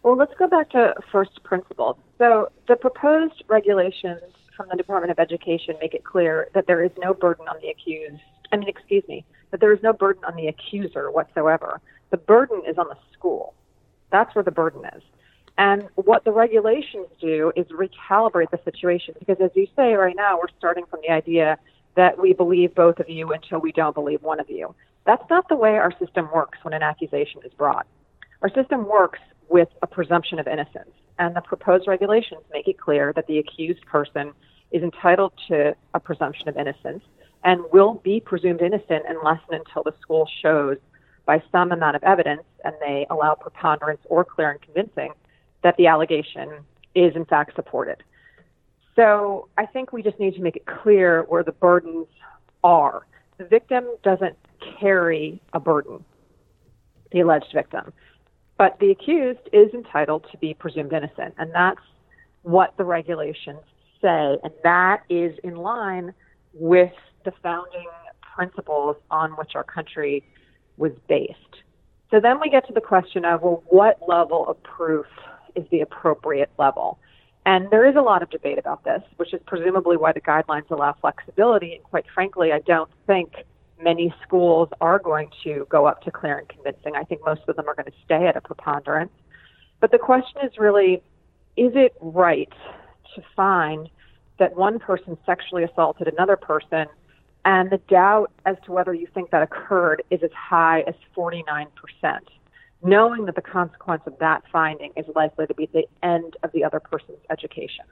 [0.04, 1.98] Well, let's go back to first principles.
[2.18, 4.22] So, the proposed regulations
[4.56, 7.70] from the Department of Education make it clear that there is no burden on the
[7.70, 8.22] accused.
[8.52, 11.82] I mean, excuse me, that there is no burden on the accuser whatsoever.
[12.10, 13.54] The burden is on the school.
[14.12, 15.04] That's where the burden is.
[15.58, 20.38] And what the regulations do is recalibrate the situation because, as you say right now,
[20.38, 21.58] we're starting from the idea
[21.98, 24.74] that we believe both of you until we don't believe one of you.
[25.06, 27.88] That's not the way our system works when an accusation is brought.
[28.44, 33.14] Our system works with a presumption of innocence, and the proposed regulations make it clear
[33.16, 34.32] that the accused person
[34.72, 37.04] is entitled to a presumption of innocence
[37.44, 40.78] and will be presumed innocent unless and until the school shows
[41.26, 45.14] by some amount of evidence and they allow preponderance or clear and convincing
[45.64, 46.60] that the allegation
[46.94, 48.04] is in fact supported.
[48.98, 52.08] So I think we just need to make it clear where the burdens
[52.64, 53.06] are.
[53.38, 54.36] The victim doesn't
[54.80, 56.04] carry a burden,
[57.12, 57.94] the alleged victim,
[58.58, 61.80] but the accused is entitled to be presumed innocent, and that's
[62.42, 63.60] what the regulations
[64.02, 66.12] say, and that is in line
[66.54, 67.86] with the founding
[68.36, 70.24] principles on which our country
[70.78, 71.34] was based.
[72.10, 75.06] So then we get to the question of, well, what level of proof
[75.56, 76.98] is the appropriate level?
[77.48, 80.70] And there is a lot of debate about this, which is presumably why the guidelines
[80.70, 81.76] allow flexibility.
[81.76, 83.36] And quite frankly, I don't think
[83.82, 86.98] many schools are going to go up to clear and convincing.
[86.98, 89.14] I think most of them are going to stay at a preponderance.
[89.80, 90.96] But the question is really
[91.56, 92.52] is it right
[93.16, 93.90] to find
[94.40, 96.88] that one person sexually assaulted another person
[97.46, 101.68] and the doubt as to whether you think that occurred is as high as 49%,
[102.84, 106.64] knowing that the consequence of that finding is likely to be the end of the
[106.64, 107.86] other person's education.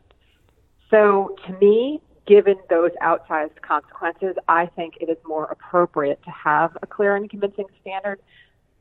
[0.89, 6.77] So, to me, given those outsized consequences, I think it is more appropriate to have
[6.81, 8.19] a clear and convincing standard.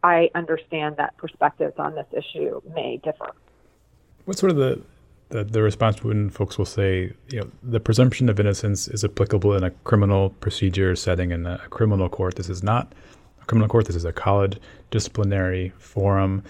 [0.02, 3.30] I understand that perspectives on this issue may differ.
[4.26, 4.82] What's sort of the
[5.30, 9.54] the, the response when folks will say, you know, the presumption of innocence is applicable
[9.54, 12.36] in a criminal procedure setting in a, criminal court.
[12.36, 12.92] This is not
[13.46, 13.86] criminal court.
[13.86, 14.58] This is a college
[14.90, 16.42] disciplinary forum.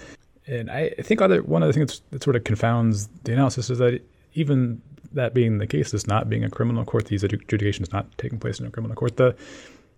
[0.47, 3.79] And I think other one of the things that sort of confounds the analysis is
[3.79, 4.03] that
[4.35, 8.39] even that being the case, this not being a criminal court, these adjudications not taking
[8.39, 9.35] place in a criminal court, the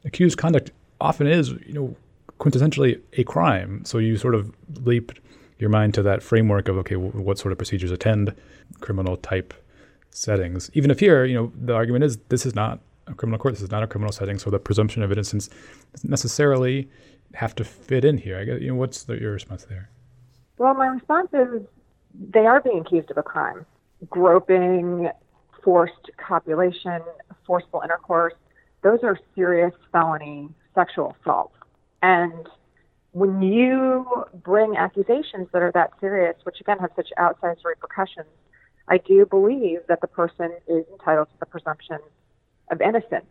[0.05, 1.97] accused conduct often is, you know,
[2.39, 3.85] quintessentially a crime.
[3.85, 4.55] So you sort of
[4.85, 5.13] leap
[5.59, 8.35] your mind to that framework of okay, what sort of procedures attend
[8.81, 9.55] criminal type
[10.11, 10.71] settings.
[10.75, 13.62] Even if here, you know, the argument is this is not a criminal court, this
[13.62, 15.49] is not a criminal setting, so the presumption of innocence
[15.92, 16.88] doesn't necessarily
[17.35, 18.38] have to fit in here.
[18.38, 19.90] I guess, you know, what's the, your response there?
[20.59, 21.62] Well, my response is
[22.14, 23.66] they are being accused of a crime,
[24.09, 25.11] groping,
[25.62, 27.01] forced copulation,
[27.47, 28.35] forceful intercourse.
[28.83, 31.57] Those are serious felony sexual assaults,
[32.03, 32.49] and
[33.12, 34.05] when you
[34.45, 38.29] bring accusations that are that serious, which again have such outsized repercussions,
[38.88, 41.99] I do believe that the person is entitled to the presumption
[42.70, 43.26] of innocence.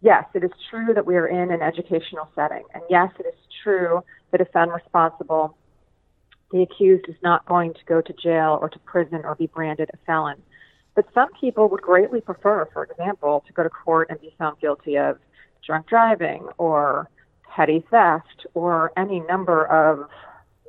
[0.00, 3.40] Yes, it is true that we are in an educational setting, and yes, it is
[3.62, 5.56] true that if found responsible,
[6.52, 9.90] the accused is not going to go to jail or to prison or be branded
[9.92, 10.36] a felon.
[10.94, 14.60] But some people would greatly prefer, for example, to go to court and be found
[14.60, 15.18] guilty of
[15.66, 17.08] drunk driving or
[17.54, 20.08] petty theft or any number of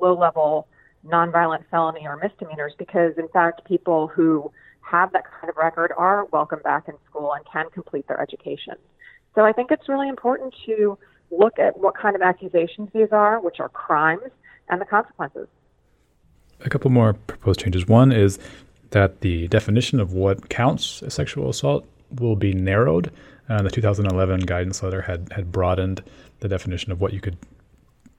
[0.01, 0.67] low level
[1.05, 4.51] nonviolent felony or misdemeanors because, in fact, people who
[4.89, 8.75] have that kind of record are welcome back in school and can complete their education.
[9.33, 10.97] So I think it's really important to
[11.31, 14.31] look at what kind of accusations these are, which are crimes,
[14.69, 15.47] and the consequences.
[16.61, 17.87] A couple more proposed changes.
[17.87, 18.39] One is
[18.91, 21.85] that the definition of what counts as sexual assault
[22.19, 23.11] will be narrowed.
[23.49, 26.01] Uh, the 2011 guidance letter had had broadened
[26.39, 27.37] the definition of what you could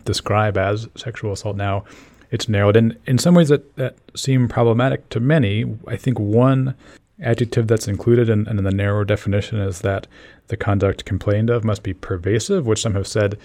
[0.05, 1.57] describe as sexual assault.
[1.57, 1.85] Now
[2.31, 5.65] it's narrowed, and in some ways that, that seem problematic to many.
[5.87, 6.75] I think one
[7.23, 10.07] adjective that's included in, in the narrower definition is that
[10.49, 13.39] the conduct complained of must be pervasive, which some have said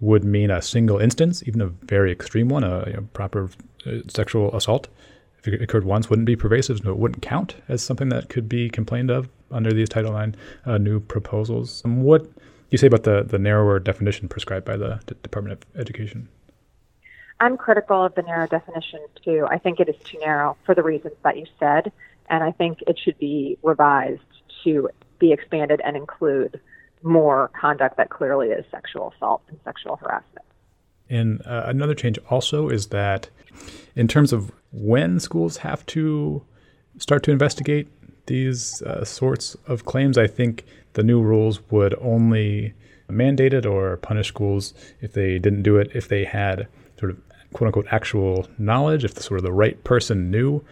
[0.00, 3.50] would mean a single instance, even a very extreme one, a, a proper
[3.86, 4.88] uh, sexual assault.
[5.38, 8.48] If it occurred once, wouldn't be pervasive, so it wouldn't count as something that could
[8.48, 11.82] be complained of under these Title IX uh, new proposals.
[11.84, 12.26] Um, what
[12.70, 16.28] you say about the, the narrower definition prescribed by the D- Department of Education?
[17.40, 19.46] I'm critical of the narrow definition too.
[19.48, 21.90] I think it is too narrow for the reasons that you said,
[22.28, 24.20] and I think it should be revised
[24.64, 26.60] to be expanded and include
[27.02, 30.44] more conduct that clearly is sexual assault and sexual harassment.
[31.08, 33.30] And uh, another change also is that,
[33.96, 36.44] in terms of when schools have to
[36.98, 37.88] start to investigate
[38.26, 42.74] these uh, sorts of claims, I think the new rules would only
[43.08, 46.68] mandate it or punish schools if they didn't do it, if they had
[46.98, 47.18] sort of
[47.52, 50.62] quote unquote actual knowledge, if the sort of the right person knew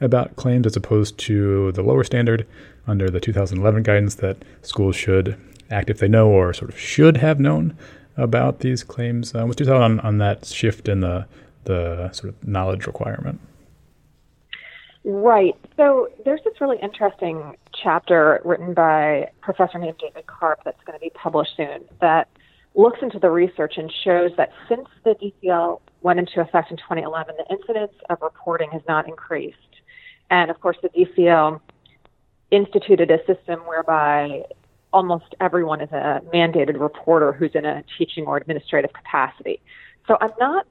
[0.00, 2.46] about claims, as opposed to the lower standard
[2.86, 5.36] under the 2011 guidance that schools should
[5.70, 7.76] act if they know or sort of should have known
[8.16, 9.34] about these claims.
[9.34, 11.26] Uh, what's your thought on, on that shift in the
[11.64, 13.38] the sort of knowledge requirement?
[15.04, 15.56] Right.
[15.76, 20.98] So there's this really interesting chapter written by a professor named David Karp that's going
[20.98, 22.28] to be published soon that
[22.74, 27.34] looks into the research and shows that since the DCL went into effect in 2011,
[27.36, 29.56] the incidence of reporting has not increased.
[30.30, 31.60] And of course, the DCL
[32.50, 34.44] instituted a system whereby
[34.92, 39.60] almost everyone is a mandated reporter who's in a teaching or administrative capacity.
[40.06, 40.66] So I'm not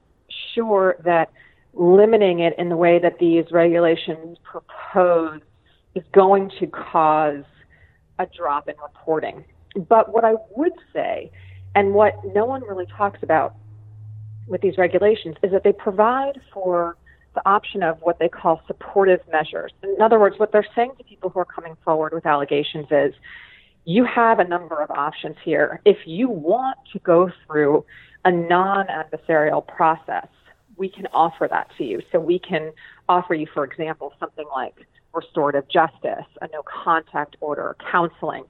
[0.54, 1.30] sure that
[1.72, 5.40] limiting it in the way that these regulations propose
[5.94, 7.44] is going to cause
[8.18, 9.44] a drop in reporting.
[9.88, 11.30] But what I would say,
[11.74, 13.54] and what no one really talks about
[14.46, 16.96] with these regulations, is that they provide for
[17.34, 19.72] the option of what they call supportive measures.
[19.82, 23.14] In other words, what they're saying to people who are coming forward with allegations is
[23.84, 25.80] you have a number of options here.
[25.84, 27.84] If you want to go through
[28.24, 30.26] a non adversarial process,
[30.76, 32.00] we can offer that to you.
[32.10, 32.72] So we can
[33.08, 34.74] offer you, for example, something like
[35.14, 38.44] restorative justice, a no contact order, counseling.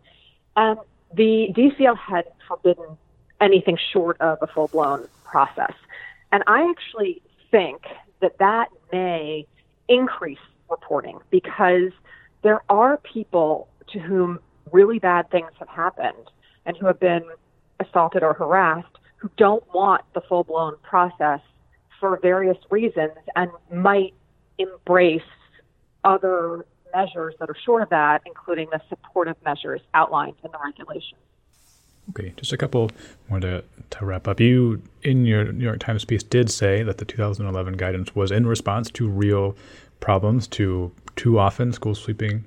[0.57, 0.79] And
[1.15, 2.97] the DCL had forbidden
[3.41, 5.75] anything short of a full blown process.
[6.33, 7.83] And I actually think
[8.21, 9.47] that that may
[9.89, 10.39] increase
[10.71, 11.91] reporting because
[12.43, 14.39] there are people to whom
[14.73, 16.31] really bad things have happened
[16.65, 17.25] and who have been
[17.81, 18.87] assaulted or harassed
[19.17, 21.41] who don't want the full blown process
[21.99, 24.15] for various reasons and might
[24.59, 25.23] embrace
[26.05, 26.65] other
[26.95, 31.21] measures that are short of that, including the supportive measures outlined in the regulations.
[32.11, 32.91] Okay, just a couple
[33.29, 34.41] more to, to wrap up.
[34.41, 38.47] You, in your New York Times piece, did say that the 2011 guidance was in
[38.47, 39.57] response to real
[40.01, 42.45] problems, to too often school sweeping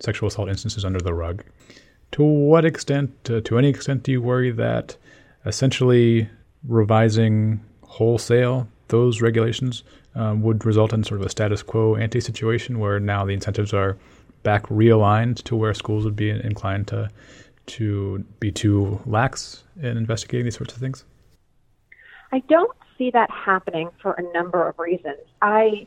[0.00, 1.44] sexual assault instances under the rug.
[2.12, 4.96] To what extent, uh, to any extent, do you worry that
[5.46, 6.28] essentially
[6.66, 9.82] revising wholesale those regulations
[10.14, 13.72] um, would result in sort of a status quo ante situation where now the incentives
[13.72, 13.96] are
[14.42, 17.10] back realigned to where schools would be inclined to
[17.66, 21.04] to be too lax in investigating these sorts of things?
[22.32, 25.18] I don't see that happening for a number of reasons.
[25.40, 25.86] I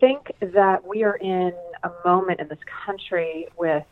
[0.00, 1.52] think that we are in
[1.82, 3.84] a moment in this country with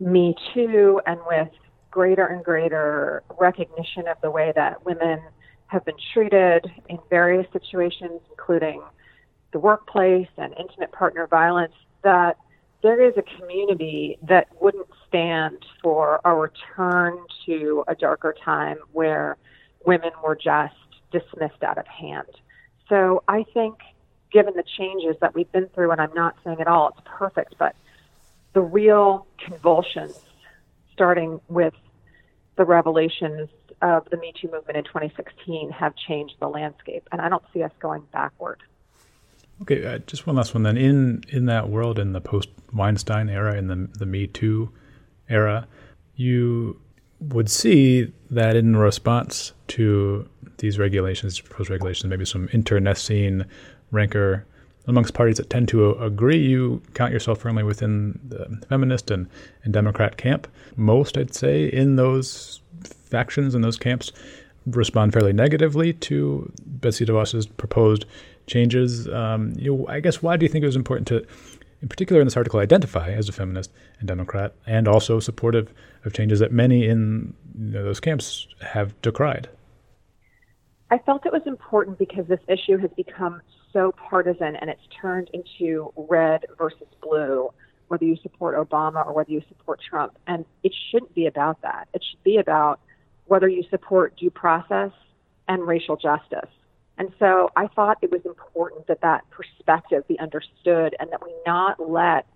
[0.00, 1.48] Me Too and with
[1.90, 5.20] greater and greater recognition of the way that women
[5.66, 8.82] have been treated in various situations, including
[9.52, 12.36] the workplace and intimate partner violence, that
[12.82, 19.36] there is a community that wouldn't stand for a return to a darker time where
[19.84, 20.74] women were just
[21.10, 22.28] dismissed out of hand.
[22.88, 23.78] So I think,
[24.32, 27.54] given the changes that we've been through, and I'm not saying at all it's perfect,
[27.58, 27.74] but
[28.52, 30.18] the real convulsions,
[30.92, 31.74] starting with
[32.56, 33.48] the revelations
[33.80, 37.62] of the Me Too movement in 2016 have changed the landscape, and I don't see
[37.62, 38.62] us going backward.
[39.62, 40.76] Okay, uh, just one last one then.
[40.76, 44.72] In in that world, in the post Weinstein era, in the the Me Too
[45.28, 45.66] era,
[46.16, 46.80] you
[47.20, 53.44] would see that in response to these regulations, proposed regulations, maybe some internecine
[53.90, 54.44] rancor
[54.86, 59.28] amongst parties that tend to agree, you count yourself firmly within the feminist and,
[59.62, 60.48] and Democrat camp.
[60.76, 64.12] Most, I'd say, in those factions and those camps
[64.66, 68.06] respond fairly negatively to Betsy DeVos's proposed
[68.46, 69.08] changes.
[69.08, 71.26] Um, you I guess why do you think it was important to,
[71.80, 75.72] in particular in this article, identify as a feminist and Democrat, and also supportive
[76.04, 79.48] of changes that many in you know, those camps have decried?
[80.90, 85.30] I felt it was important because this issue has become so partisan and it's turned
[85.34, 87.50] into red versus blue,
[87.88, 90.16] whether you support Obama or whether you support Trump.
[90.26, 91.88] And it shouldn't be about that.
[91.92, 92.80] It should be about
[93.26, 94.90] whether you support due process
[95.46, 96.50] and racial justice.
[96.98, 101.32] And so I thought it was important that that perspective be understood and that we
[101.46, 102.26] not let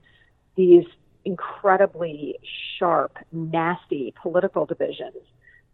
[0.57, 0.85] these
[1.25, 2.39] incredibly
[2.79, 5.17] sharp, nasty political divisions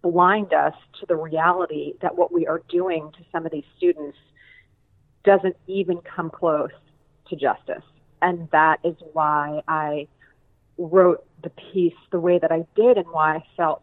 [0.03, 4.17] blind us to the reality that what we are doing to some of these students
[5.25, 6.71] doesn't even come close
[7.29, 7.83] to justice.
[8.23, 10.09] And that is why I
[10.79, 13.83] wrote the piece the way that I did and why I felt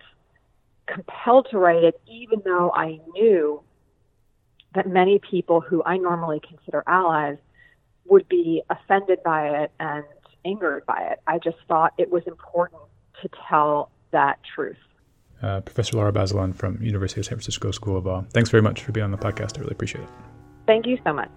[0.87, 3.61] compelled to write it, even though I knew
[4.75, 7.37] that many people who I normally consider allies
[8.07, 10.03] would be offended by it and
[10.45, 11.19] angered by it.
[11.25, 12.81] I just thought it was important
[13.21, 14.77] to tell that truth.
[15.41, 18.25] Uh, Professor Lara Bazelon from University of San Francisco School of Law.
[18.31, 19.57] Thanks very much for being on the podcast.
[19.57, 20.09] I really appreciate it.
[20.67, 21.29] Thank you so much.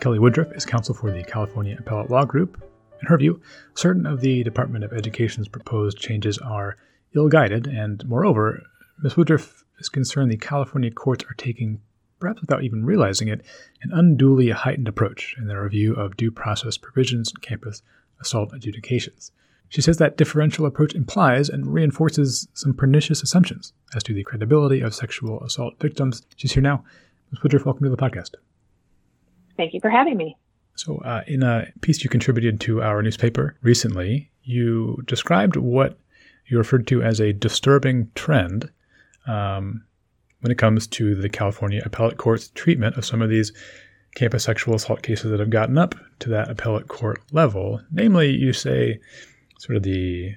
[0.00, 2.62] Kelly Woodruff is counsel for the California Appellate Law Group.
[3.00, 3.40] In her view,
[3.74, 6.76] certain of the Department of Education's proposed changes are
[7.16, 8.62] ill guided, and moreover,
[9.02, 9.16] Ms.
[9.16, 11.80] Woodruff is concerned the California courts are taking,
[12.20, 13.44] perhaps without even realizing it,
[13.82, 17.82] an unduly heightened approach in their review of due process provisions in campus
[18.20, 19.32] assault adjudications.
[19.68, 24.80] She says that differential approach implies and reinforces some pernicious assumptions as to the credibility
[24.80, 26.22] of sexual assault victims.
[26.36, 26.84] She's here now.
[27.32, 27.42] Ms.
[27.42, 28.36] Woodruff, welcome to the podcast.
[29.58, 30.38] Thank you for having me.
[30.76, 35.98] So, uh, in a piece you contributed to our newspaper recently, you described what
[36.46, 38.70] you referred to as a disturbing trend
[39.26, 39.84] um,
[40.40, 43.52] when it comes to the California appellate court's treatment of some of these
[44.14, 47.80] campus sexual assault cases that have gotten up to that appellate court level.
[47.90, 49.00] Namely, you say
[49.58, 50.34] sort of the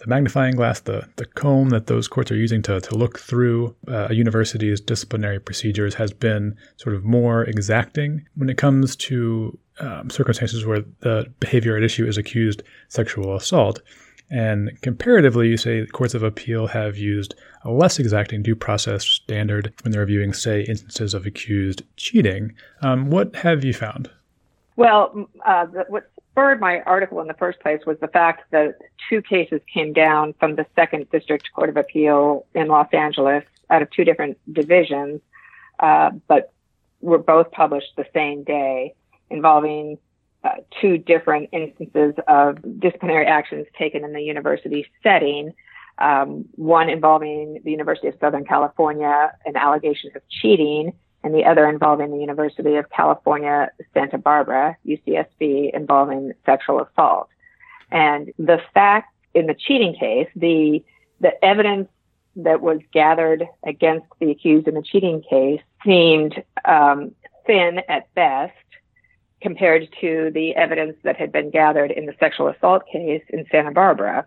[0.00, 3.74] the magnifying glass, the, the comb that those courts are using to, to look through
[3.86, 9.58] uh, a university's disciplinary procedures has been sort of more exacting when it comes to
[9.80, 13.80] um, circumstances where the behavior at issue is accused sexual assault.
[14.30, 17.34] And comparatively, you say courts of appeal have used
[17.64, 22.54] a less exacting due process standard when they're reviewing, say, instances of accused cheating.
[22.80, 24.08] Um, what have you found?
[24.76, 26.10] Well, uh, what
[26.40, 28.78] spurred my article in the first place was the fact that
[29.10, 33.82] two cases came down from the Second District Court of Appeal in Los Angeles out
[33.82, 35.20] of two different divisions,
[35.80, 36.54] uh, but
[37.02, 38.94] were both published the same day
[39.28, 39.98] involving
[40.42, 45.52] uh, two different instances of disciplinary actions taken in the university setting.
[45.98, 51.68] Um, one involving the University of Southern California and allegations of cheating, and the other
[51.68, 57.28] involving the University of California, Santa Barbara, UCSB, involving sexual assault.
[57.90, 60.84] And the fact in the cheating case, the
[61.20, 61.88] the evidence
[62.36, 67.12] that was gathered against the accused in the cheating case seemed um,
[67.46, 68.54] thin at best
[69.42, 73.72] compared to the evidence that had been gathered in the sexual assault case in Santa
[73.72, 74.26] Barbara.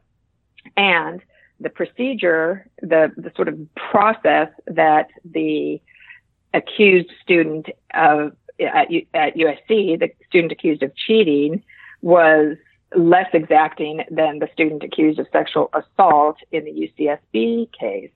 [0.75, 1.21] And
[1.59, 5.81] the procedure, the, the sort of process that the
[6.53, 11.63] accused student of at, at USC, the student accused of cheating,
[12.01, 12.55] was
[12.95, 18.11] less exacting than the student accused of sexual assault in the UCSB case.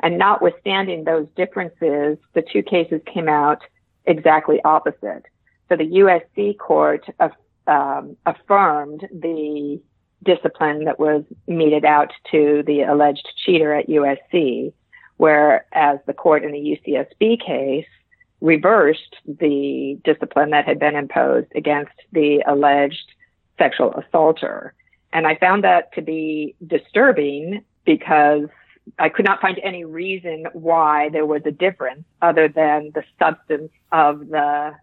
[0.00, 3.62] And notwithstanding those differences, the two cases came out
[4.04, 5.24] exactly opposite.
[5.68, 7.04] So the USC court
[7.66, 9.80] um, affirmed the
[10.22, 14.72] discipline that was meted out to the alleged cheater at USC,
[15.16, 17.86] whereas the court in the UCSB case
[18.40, 23.12] reversed the discipline that had been imposed against the alleged
[23.56, 24.74] sexual assaulter.
[25.12, 28.48] And I found that to be disturbing because
[28.98, 33.70] I could not find any reason why there was a difference other than the substance
[33.92, 34.74] of the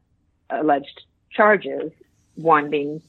[0.50, 1.02] alleged
[1.32, 1.92] charges,
[2.36, 3.02] one being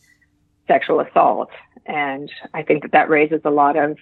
[0.66, 1.51] sexual assault.
[1.87, 3.99] And I think that that raises a lot of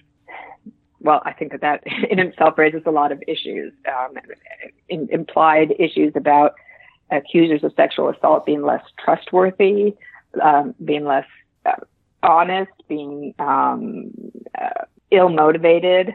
[1.00, 4.14] well, I think that that in itself raises a lot of issues, um,
[4.88, 6.54] in, implied issues about
[7.10, 9.94] accusers of sexual assault being less trustworthy,
[10.42, 11.26] um, being less
[11.64, 11.72] uh,
[12.22, 14.10] honest, being um,
[14.60, 16.14] uh, ill motivated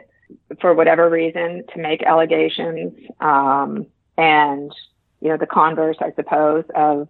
[0.60, 4.72] for whatever reason to make allegations, um, and
[5.20, 7.08] you know the converse, I suppose, of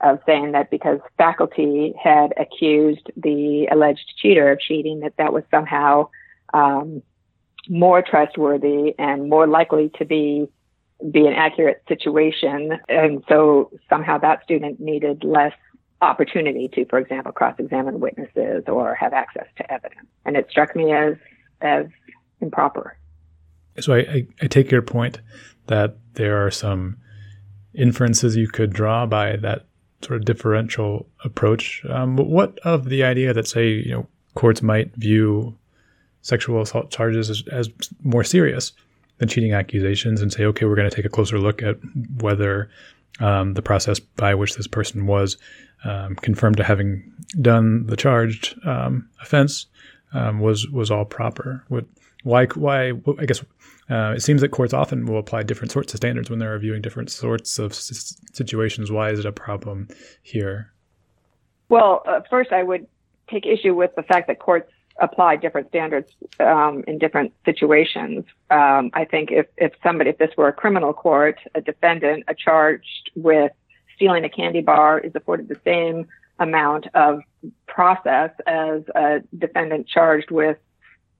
[0.00, 5.42] of saying that because faculty had accused the alleged cheater of cheating, that that was
[5.50, 6.08] somehow
[6.54, 7.02] um,
[7.68, 10.48] more trustworthy and more likely to be
[11.12, 12.78] be an accurate situation.
[12.88, 15.52] And so somehow that student needed less
[16.00, 20.06] opportunity to, for example, cross-examine witnesses or have access to evidence.
[20.24, 21.14] And it struck me as
[21.60, 21.86] as
[22.40, 22.96] improper.
[23.80, 25.20] So I, I, I take your point
[25.66, 26.96] that there are some
[27.74, 29.66] inferences you could draw by that
[30.02, 31.84] sort of differential approach.
[31.88, 35.56] Um, what of the idea that, say, you know, courts might view
[36.22, 37.70] sexual assault charges as, as
[38.02, 38.72] more serious
[39.18, 41.76] than cheating accusations and say, okay, we're going to take a closer look at
[42.20, 42.70] whether
[43.20, 45.36] um, the process by which this person was
[45.84, 49.66] um, confirmed to having done the charged um, offense
[50.12, 51.64] um, was was all proper.
[51.68, 51.84] What,
[52.22, 52.46] why?
[52.46, 52.92] Why?
[53.18, 53.42] I guess
[53.90, 56.82] uh, it seems that courts often will apply different sorts of standards when they're reviewing
[56.82, 58.90] different sorts of s- situations.
[58.90, 59.88] Why is it a problem
[60.22, 60.72] here?
[61.68, 62.86] Well, uh, first, I would
[63.30, 64.70] take issue with the fact that courts
[65.00, 68.24] apply different standards um, in different situations.
[68.50, 72.34] Um, I think if, if somebody, if this were a criminal court, a defendant, a
[72.34, 73.52] charged with
[73.94, 76.06] stealing a candy bar is afforded the same
[76.38, 77.20] amount of
[77.66, 80.56] process as a defendant charged with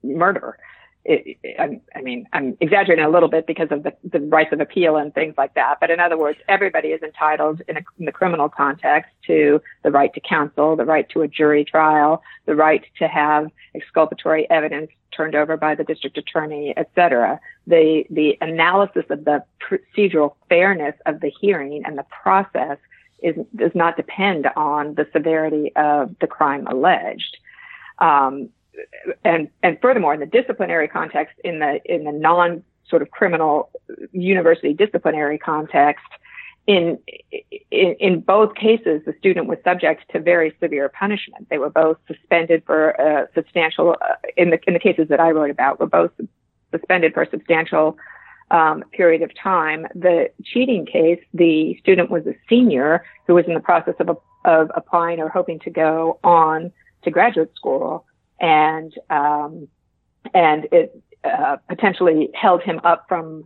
[0.03, 0.57] murder
[1.05, 4.59] it, it, I, mean, I'm exaggerating a little bit because of the, the rights of
[4.59, 5.77] appeal and things like that.
[5.79, 9.91] But in other words, everybody is entitled in, a, in the criminal context to the
[9.91, 14.91] right to counsel, the right to a jury trial, the right to have exculpatory evidence
[15.15, 17.39] turned over by the district attorney, et cetera.
[17.65, 22.77] The, the analysis of the procedural fairness of the hearing and the process
[23.23, 27.37] is, does not depend on the severity of the crime alleged.
[27.99, 28.49] Um,
[29.23, 33.69] and and furthermore, in the disciplinary context, in the in the non sort of criminal
[34.11, 36.05] university disciplinary context,
[36.69, 36.99] in,
[37.71, 41.47] in, in both cases, the student was subject to very severe punishment.
[41.49, 45.31] They were both suspended for a substantial, uh, in the in the cases that I
[45.31, 46.11] wrote about, were both
[46.71, 47.97] suspended for a substantial
[48.51, 49.87] um, period of time.
[49.95, 54.71] The cheating case, the student was a senior who was in the process of, of
[54.75, 56.71] applying or hoping to go on
[57.03, 58.05] to graduate school,
[58.39, 59.67] and um,
[60.33, 63.45] and it uh, potentially held him up from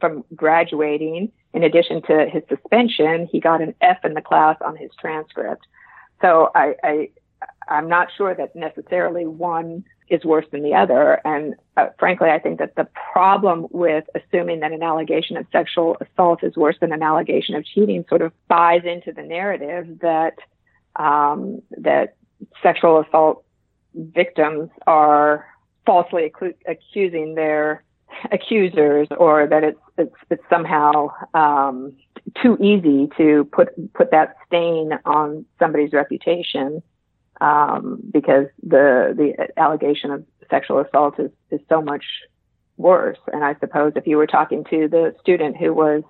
[0.00, 1.32] from graduating.
[1.52, 5.64] In addition to his suspension, he got an F in the class on his transcript.
[6.20, 7.08] So I, I
[7.68, 11.20] I'm not sure that necessarily one is worse than the other.
[11.24, 15.96] And uh, frankly, I think that the problem with assuming that an allegation of sexual
[16.00, 20.34] assault is worse than an allegation of cheating sort of buys into the narrative that
[20.96, 22.16] um, that
[22.62, 23.43] sexual assault
[23.94, 25.46] victims are
[25.86, 27.84] falsely ac- accusing their
[28.30, 31.92] accusers, or that it's it's, it's somehow um,
[32.42, 36.82] too easy to put put that stain on somebody's reputation
[37.40, 42.04] um, because the the allegation of sexual assault is is so much
[42.76, 43.18] worse.
[43.32, 46.02] And I suppose if you were talking to the student who was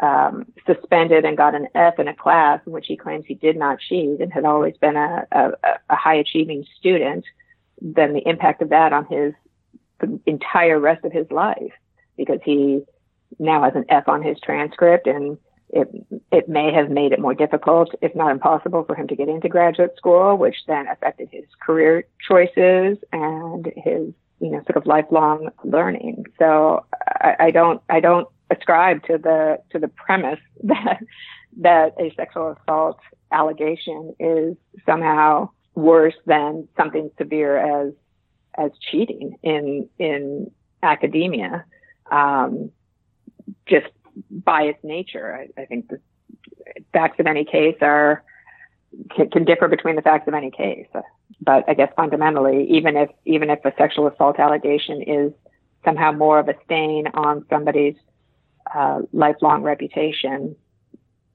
[0.00, 3.56] um, suspended and got an F in a class in which he claims he did
[3.56, 5.52] not cheat and had always been a, a,
[5.90, 7.24] a high achieving student,
[7.80, 9.34] then the impact of that on his
[10.26, 11.72] entire rest of his life
[12.16, 12.82] because he
[13.38, 15.38] now has an F on his transcript and
[15.70, 15.88] it
[16.32, 19.48] it may have made it more difficult, if not impossible, for him to get into
[19.48, 25.50] graduate school, which then affected his career choices and his you know sort of lifelong
[25.64, 26.24] learning.
[26.38, 31.00] So I, I don't I don't ascribe to the to the premise that
[31.58, 32.98] that a sexual assault
[33.32, 37.92] allegation is somehow worse than something severe as
[38.56, 40.50] as cheating in in
[40.82, 41.64] academia.
[42.10, 42.70] Um,
[43.66, 43.86] just
[44.30, 45.34] by its nature.
[45.34, 46.00] I, I think the
[46.92, 48.22] facts of any case are
[49.14, 50.86] can, can, differ between the facts of any case.
[51.40, 55.32] But I guess fundamentally, even if even if a sexual assault allegation is
[55.84, 57.94] somehow more of a stain on somebody's
[58.74, 60.56] uh, lifelong reputation,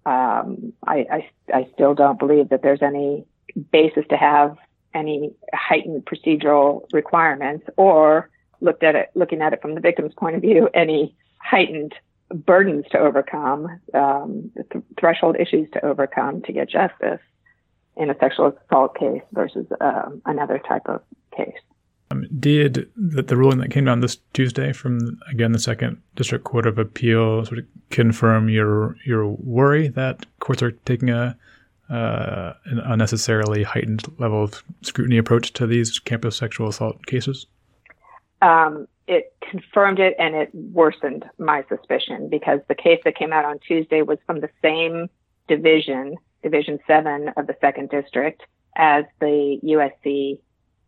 [0.06, 3.26] um, I, I, I still don't believe that there's any
[3.72, 4.58] basis to have
[4.94, 8.30] any heightened procedural requirements or
[8.62, 11.94] looked at it looking at it from the victim's point of view any heightened
[12.34, 17.20] burdens to overcome, um, th- threshold issues to overcome to get justice
[17.96, 21.02] in a sexual assault case versus um, another type of
[21.36, 21.54] case.
[22.14, 26.44] Um, did the, the, ruling that came down this Tuesday from again the Second District
[26.44, 31.38] Court of Appeal sort of confirm your your worry that courts are taking a
[31.90, 37.46] uh, an unnecessarily heightened level of scrutiny approach to these campus sexual assault cases?
[38.42, 43.46] Um, it confirmed it and it worsened my suspicion because the case that came out
[43.46, 45.10] on Tuesday was from the same
[45.48, 48.42] division, Division 7 of the Second District,
[48.76, 50.40] as the USC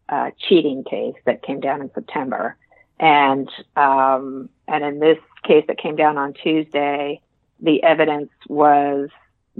[0.09, 2.55] uh, cheating case that came down in September.
[2.99, 7.21] And, um, and in this case that came down on Tuesday,
[7.59, 9.09] the evidence was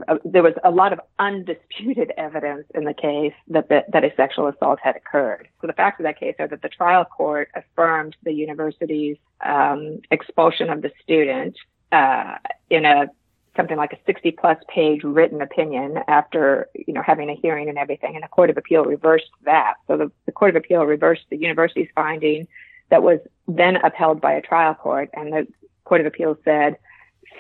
[0.08, 4.48] uh, there was a lot of undisputed evidence in the case that, that a sexual
[4.48, 5.48] assault had occurred.
[5.62, 10.02] So the facts of that case are that the trial court affirmed the university's um,
[10.12, 11.58] expulsion of the student
[11.92, 12.36] uh,
[12.70, 13.08] in a
[13.56, 17.78] something like a 60 plus page written opinion after you know having a hearing and
[17.78, 19.76] everything and the court of appeal reversed that.
[19.88, 22.48] So the, the court of appeal reversed the university's finding
[22.90, 25.48] that was then upheld by a trial court and the
[25.86, 26.78] court of appeal said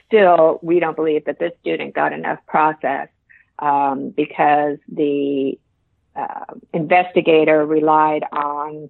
[0.05, 3.09] still, we don't believe that this student got enough process
[3.59, 5.57] um, because the
[6.16, 8.89] uh, investigator relied on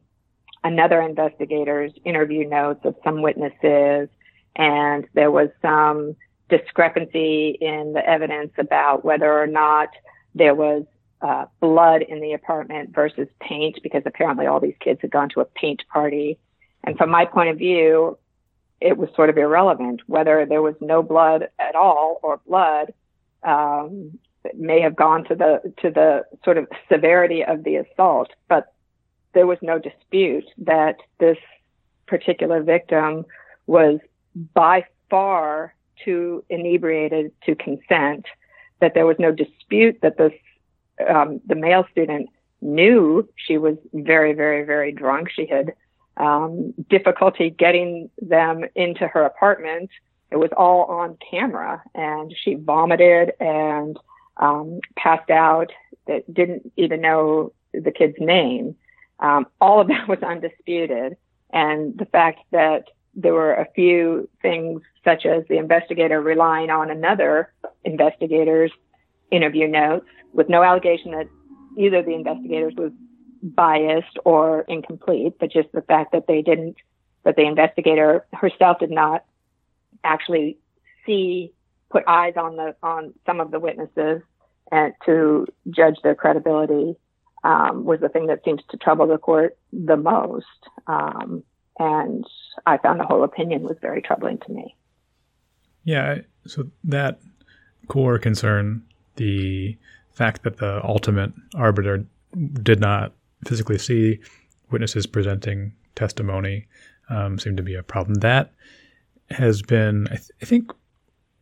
[0.64, 4.10] another investigator's interview notes of some witnesses,
[4.56, 6.16] and there was some
[6.50, 9.90] discrepancy in the evidence about whether or not
[10.34, 10.84] there was
[11.22, 15.42] uh, blood in the apartment versus paint, because apparently all these kids had gone to
[15.42, 16.38] a paint party.
[16.84, 18.18] And from my point of view,
[18.80, 22.94] it was sort of irrelevant whether there was no blood at all or blood
[23.44, 24.20] um,
[24.56, 28.74] may have gone to the to the sort of severity of the assault, but
[29.34, 31.38] there was no dispute that this
[32.06, 33.26] particular victim
[33.66, 34.00] was
[34.54, 35.74] by far
[36.04, 38.26] too inebriated to consent.
[38.82, 40.34] That there was no dispute that this
[41.08, 42.30] um, the male student
[42.62, 45.30] knew she was very very very drunk.
[45.30, 45.74] She had
[46.18, 49.90] um, difficulty getting them into her apartment.
[50.32, 53.98] It was all on camera, and she vomited and
[54.38, 55.72] um, passed out.
[56.08, 58.76] That didn't even know the kid's name.
[59.20, 61.18] Um, all of that was undisputed,
[61.52, 66.90] and the fact that there were a few things such as the investigator relying on
[66.92, 67.54] another
[67.84, 68.72] investigator's
[69.32, 71.28] interview notes with no allegation that
[71.78, 72.92] either the investigators was
[73.42, 76.76] biased or incomplete, but just the fact that they didn't,
[77.24, 79.24] that the investigator herself did not
[80.04, 80.58] actually
[81.06, 81.54] see,
[81.90, 84.22] put eyes on the, on some of the witnesses
[84.72, 86.96] and to judge their credibility
[87.44, 90.46] um, was the thing that seems to trouble the court the most.
[90.88, 91.44] Um,
[91.80, 92.26] and
[92.66, 94.76] I found the whole opinion was very troubling to me.
[95.84, 97.20] Yeah, so that
[97.88, 98.84] core concern,
[99.16, 99.78] the
[100.12, 102.06] fact that the ultimate arbiter
[102.54, 103.14] did not
[103.46, 104.20] physically see
[104.72, 106.68] witnesses presenting testimony,
[107.10, 108.16] um, seemed to be a problem.
[108.16, 108.52] That
[109.30, 110.72] has been, I, th- I think,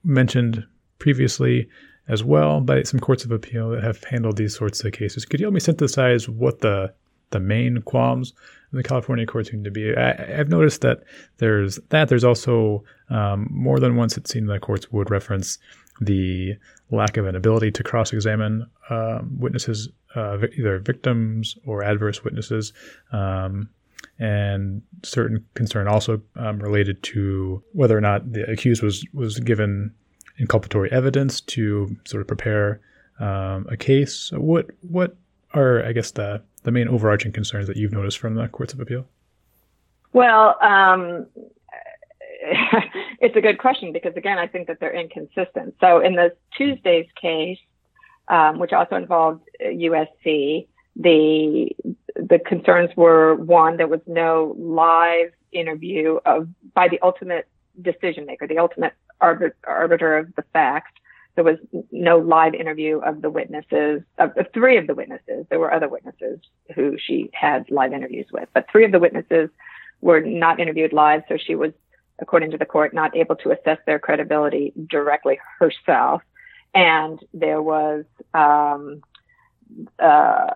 [0.04, 0.66] mentioned
[1.00, 1.70] previously
[2.08, 5.26] as well by some courts of appeal that have handled these sorts of cases.
[5.26, 6.94] Could you help me synthesize what the
[7.34, 8.34] the main qualms
[8.72, 9.96] in the California courts seem to be?
[9.96, 11.04] I, have noticed that
[11.38, 12.08] there's that.
[12.10, 15.60] There's also um, more than once it seemed that courts would reference
[16.00, 16.56] the
[16.90, 22.74] lack of an ability to cross-examine uh, witnesses, uh, either victims or adverse witnesses.
[23.12, 23.70] Um,
[24.20, 29.94] and certain concern also um, related to whether or not the accused was was given
[30.40, 32.80] inculpatory evidence to sort of prepare
[33.20, 34.32] um, a case.
[34.34, 35.16] What what
[35.54, 38.80] are I guess the the main overarching concerns that you've noticed from the courts of
[38.80, 39.06] appeal?
[40.14, 41.28] Well, um,
[43.20, 45.76] it's a good question because again, I think that they're inconsistent.
[45.80, 47.60] So in the Tuesday's case,
[48.28, 51.70] um, which also involved USC, the
[52.16, 57.48] the concerns were one, there was no live interview of by the ultimate
[57.82, 60.92] decision maker, the ultimate arbit- arbiter of the facts.
[61.36, 61.58] There was
[61.92, 65.46] no live interview of the witnesses, of, of three of the witnesses.
[65.50, 66.40] There were other witnesses
[66.76, 69.50] who she had live interviews with, but three of the witnesses
[70.02, 71.24] were not interviewed live.
[71.28, 71.72] So she was,
[72.20, 76.22] according to the court, not able to assess their credibility directly herself.
[76.76, 79.02] And there was, um,
[79.98, 80.52] uh,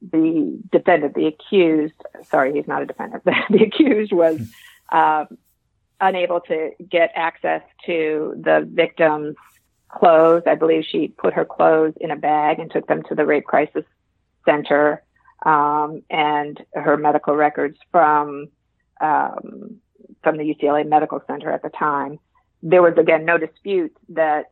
[0.00, 1.94] the defendant, the accused,
[2.24, 4.40] sorry, he's not a defendant, the accused was,
[4.90, 5.36] um,
[6.00, 9.36] unable to get access to the victim's
[9.98, 10.42] clothes.
[10.46, 13.44] I believe she put her clothes in a bag and took them to the rape
[13.44, 13.84] crisis
[14.44, 15.02] center
[15.44, 18.48] um, and her medical records from
[19.00, 19.80] um,
[20.22, 22.18] from the UCLA Medical Center at the time.
[22.62, 24.46] There was again no dispute that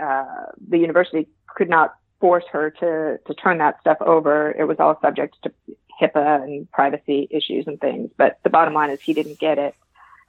[0.00, 4.50] uh, the university could not force her to to turn that stuff over.
[4.52, 5.52] It was all subject to
[6.00, 8.10] HIPAA and privacy issues and things.
[8.16, 9.74] But the bottom line is he didn't get it.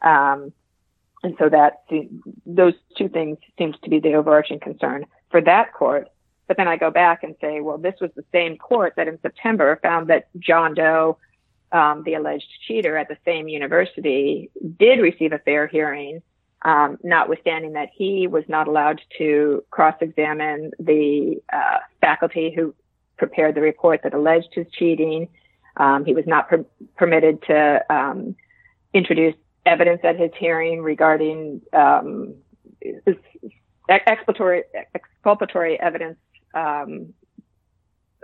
[0.02, 0.52] Um,
[1.24, 1.84] and so that
[2.46, 6.10] those two things seems to be the overarching concern for that court.
[6.48, 9.20] But then I go back and say, well, this was the same court that in
[9.22, 11.18] September found that John Doe,
[11.72, 16.22] um, the alleged cheater at the same university, did receive a fair hearing,
[16.64, 22.76] um, notwithstanding that he was not allowed to cross-examine the uh, faculty who
[23.18, 25.30] prepared the report that alleged his cheating.
[25.78, 26.66] Um, he was not per-
[26.98, 28.36] permitted to um,
[28.94, 29.36] introduce
[29.66, 32.36] evidence at his hearing regarding um,
[33.90, 34.64] exculpatory,
[34.96, 36.18] exculpatory evidence
[36.54, 37.14] um,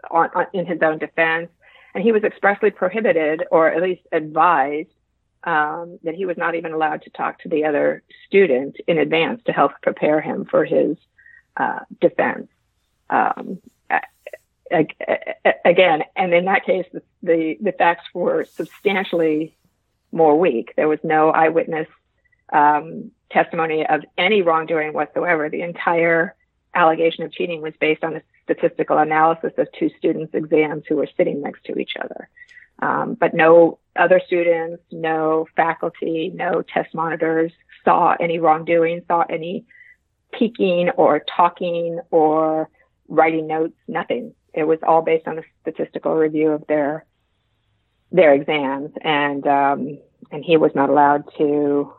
[0.09, 1.49] on, on, in his own defense,
[1.93, 4.89] and he was expressly prohibited, or at least advised,
[5.43, 9.41] um, that he was not even allowed to talk to the other student in advance
[9.45, 10.97] to help prepare him for his
[11.55, 12.47] uh, defense.
[13.09, 13.59] Um,
[14.69, 19.56] again, and in that case, the, the, the facts were substantially
[20.11, 20.73] more weak.
[20.75, 21.87] There was no eyewitness
[22.51, 25.49] um, testimony of any wrongdoing whatsoever.
[25.49, 26.35] The entire
[26.73, 31.09] allegation of cheating was based on a statistical analysis of two students' exams who were
[31.17, 32.29] sitting next to each other.
[32.79, 37.51] Um, but no other students, no faculty, no test monitors
[37.83, 39.65] saw any wrongdoing, saw any
[40.31, 42.69] peeking or talking or
[43.07, 44.33] writing notes, nothing.
[44.53, 47.05] It was all based on a statistical review of their
[48.11, 49.99] their exams, and um,
[50.31, 51.93] and he was not allowed to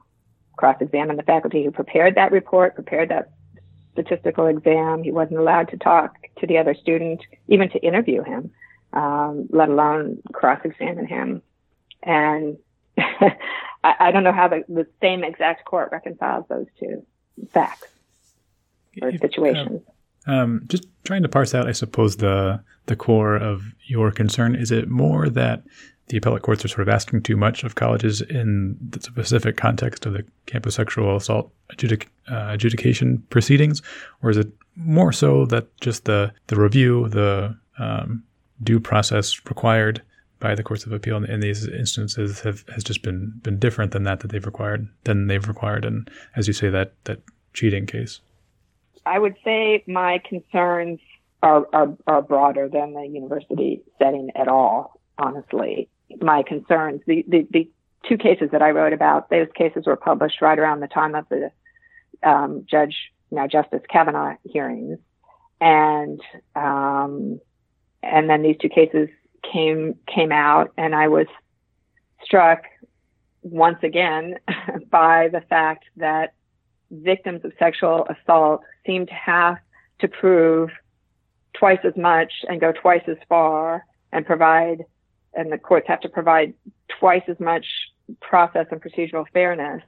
[0.57, 3.31] cross-examine the faculty who prepared that report, prepared that
[3.93, 5.03] statistical exam.
[5.03, 8.51] He wasn't allowed to talk to the other student, even to interview him,
[8.93, 11.43] um, let alone cross-examine him.
[12.03, 12.59] And
[12.99, 13.37] I,
[13.85, 17.05] I, don't know how the, the, same exact court reconciles those two
[17.53, 17.89] facts
[19.01, 19.83] or situations.
[20.27, 24.55] Um, just trying to parse out, I suppose, the the core of your concern.
[24.55, 25.63] Is it more that
[26.09, 30.07] the appellate courts are sort of asking too much of colleges in the specific context
[30.07, 33.83] of the campus sexual assault adjudic- uh, adjudication proceedings,
[34.23, 38.23] or is it more so that just the the review, the um,
[38.63, 40.03] due process required
[40.41, 43.93] by the courts of appeal in, in these instances have has just been been different
[43.93, 47.21] than that that they've required than they've required and as you say that that
[47.53, 48.21] cheating case?
[49.05, 51.01] I would say my concerns
[51.43, 55.89] are, are, are broader than the university setting at all honestly
[56.21, 57.03] my concerns.
[57.07, 57.71] The, the the
[58.09, 61.27] two cases that i wrote about those cases were published right around the time of
[61.29, 61.51] the
[62.23, 62.95] um, judge
[63.31, 64.99] now justice kavanaugh hearings.
[65.61, 66.21] And
[66.55, 67.41] um,
[68.03, 69.09] and then these two cases
[69.53, 71.27] came came out, and I was
[72.23, 72.63] struck
[73.43, 74.37] once again
[74.91, 76.35] by the fact that
[76.91, 79.57] victims of sexual assault seem to have
[80.01, 80.71] to prove
[81.55, 84.85] twice as much and go twice as far and provide
[85.35, 86.55] and the courts have to provide
[87.01, 87.66] twice as much
[88.20, 89.83] process and procedural fairness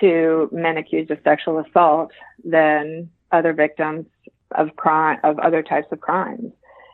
[0.00, 2.12] to men accused of sexual assault
[2.44, 4.06] than other victims
[4.52, 6.52] of crime of other types of crimes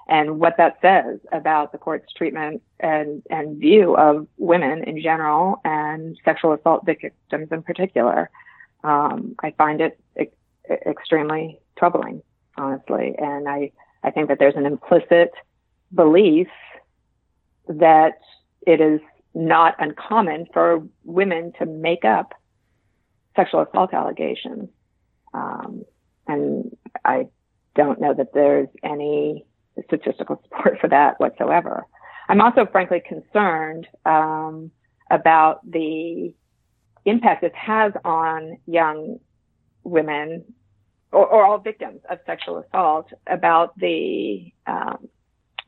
[0.08, 5.60] and what that says about the court's treatment and, and view of women in general
[5.64, 8.28] and sexual assault victims in particular.
[8.84, 10.26] Um, I find it e-
[10.68, 12.22] extremely troubling,
[12.58, 13.14] honestly.
[13.16, 15.30] And I, I think that there's an implicit
[15.94, 16.48] belief
[17.68, 18.18] that
[18.66, 19.00] it is
[19.34, 22.34] not uncommon for women to make up
[23.34, 24.68] sexual assault allegations.
[25.32, 25.84] Um,
[26.26, 27.28] and I
[27.74, 29.46] don't know that there's any
[29.86, 31.86] statistical support for that whatsoever.
[32.28, 34.70] I'm also frankly concerned um,
[35.10, 36.34] about the
[37.04, 39.18] impact this has on young
[39.82, 40.44] women
[41.10, 45.08] or, or, all victims of sexual assault about the um,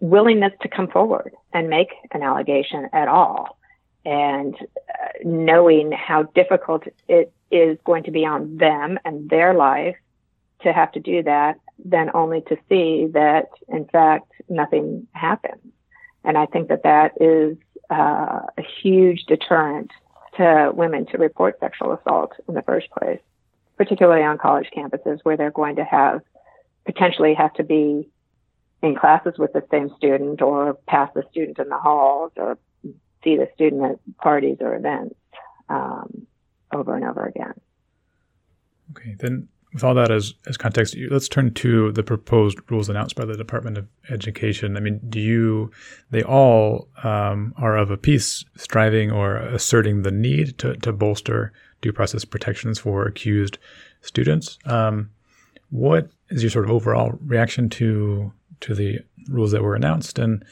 [0.05, 3.59] willingness to come forward and make an allegation at all
[4.05, 9.97] and uh, knowing how difficult it is going to be on them and their life
[10.63, 15.73] to have to do that than only to see that, in fact, nothing happens.
[16.23, 17.57] And I think that that is
[17.91, 19.91] uh, a huge deterrent
[20.37, 23.21] to women to report sexual assault in the first place,
[23.79, 26.21] particularly on college campuses where they're going to have
[26.85, 28.07] potentially have to be
[28.85, 32.59] in classes with the same student or pass the student in the halls or
[33.25, 35.15] see the student at parties or events
[35.71, 36.27] um,
[36.73, 37.55] over and over again.
[38.91, 43.17] Okay, then with all that as, as context, let's turn to the proposed rules announced
[43.17, 44.77] by the Department of Education.
[44.77, 45.71] I mean, do you,
[46.11, 51.53] they all um, are of a piece striving or asserting the need to, to bolster
[51.81, 53.59] due process protections for accused
[54.03, 54.59] students.
[54.67, 55.11] Um,
[55.71, 58.33] what is your sort of overall reaction to
[58.65, 58.99] to the
[59.29, 60.19] rules that were announced?
[60.19, 60.45] And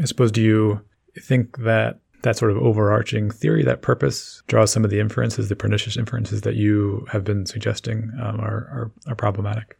[0.00, 0.80] I suppose, do you
[1.20, 5.56] think that that sort of overarching theory, that purpose, draws some of the inferences, the
[5.56, 9.78] pernicious inferences that you have been suggesting um, are, are, are problematic.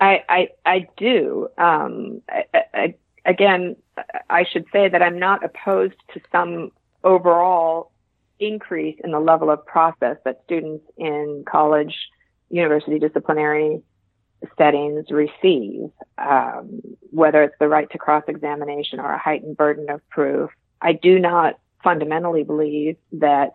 [0.00, 1.48] I I, I do.
[1.58, 2.94] Um, I, I,
[3.26, 3.76] again,
[4.28, 6.72] I should say that I'm not opposed to some
[7.04, 7.92] overall
[8.40, 11.94] increase in the level of process that students in college,
[12.48, 13.82] university disciplinary
[14.58, 16.80] settings receive, um,
[17.10, 20.50] whether it's the right to cross examination or a heightened burden of proof.
[20.80, 23.52] I do not fundamentally believe that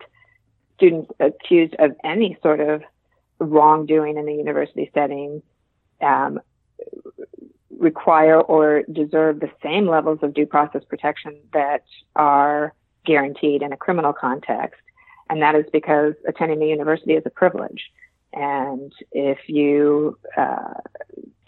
[0.75, 2.83] students accused of any sort of
[3.39, 5.41] wrongdoing in the university setting
[6.01, 6.39] um,
[7.77, 11.83] require or deserve the same levels of due process protection that
[12.15, 12.73] are
[13.05, 14.81] guaranteed in a criminal context.
[15.29, 17.91] And that is because attending the university is a privilege.
[18.37, 20.75] And if you uh,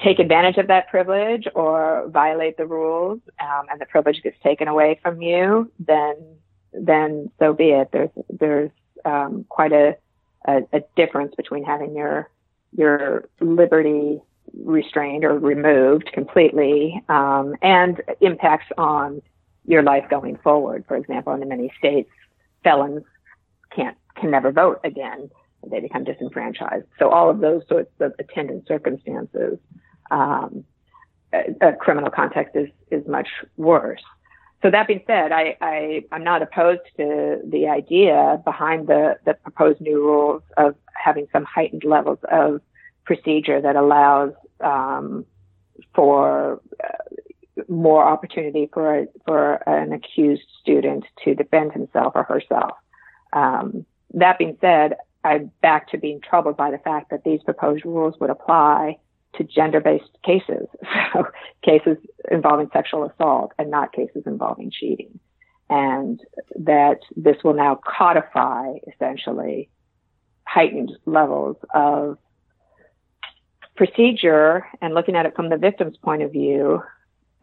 [0.03, 4.67] take advantage of that privilege or violate the rules um, and the privilege gets taken
[4.67, 6.15] away from you, then
[6.73, 7.89] then so be it.
[7.91, 8.71] There's there's
[9.05, 9.97] um, quite a,
[10.47, 12.27] a, a difference between having your
[12.75, 14.19] your liberty
[14.63, 19.21] restrained or removed completely um, and impacts on
[19.67, 20.85] your life going forward.
[20.87, 22.09] For example, in many states,
[22.63, 23.03] felons
[23.75, 25.29] can't can never vote again.
[25.67, 26.85] They become disenfranchised.
[26.99, 29.59] So all of those sorts of attendant circumstances,
[30.09, 30.63] um,
[31.33, 34.01] a, a criminal context is is much worse
[34.61, 39.33] so that being said, I, I, am not opposed to the idea behind the, the
[39.35, 42.61] proposed new rules of having some heightened levels of
[43.05, 45.25] procedure that allows um,
[45.95, 52.71] for uh, more opportunity for a, for an accused student to defend himself or herself.
[53.31, 53.85] Um,
[54.15, 54.95] that being said,
[55.29, 58.97] I'm back to being troubled by the fact that these proposed rules would apply
[59.35, 60.67] to gender-based cases,
[61.13, 61.27] so
[61.63, 61.97] cases
[62.31, 65.19] involving sexual assault and not cases involving cheating.
[65.69, 66.19] And
[66.55, 69.69] that this will now codify essentially
[70.47, 72.17] heightened levels of
[73.75, 76.81] procedure and looking at it from the victim's point of view,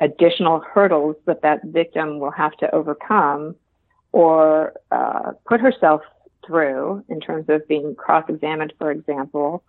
[0.00, 3.54] additional hurdles that that victim will have to overcome
[4.10, 6.02] or uh, put herself
[6.46, 9.62] through in terms of being cross-examined, for example,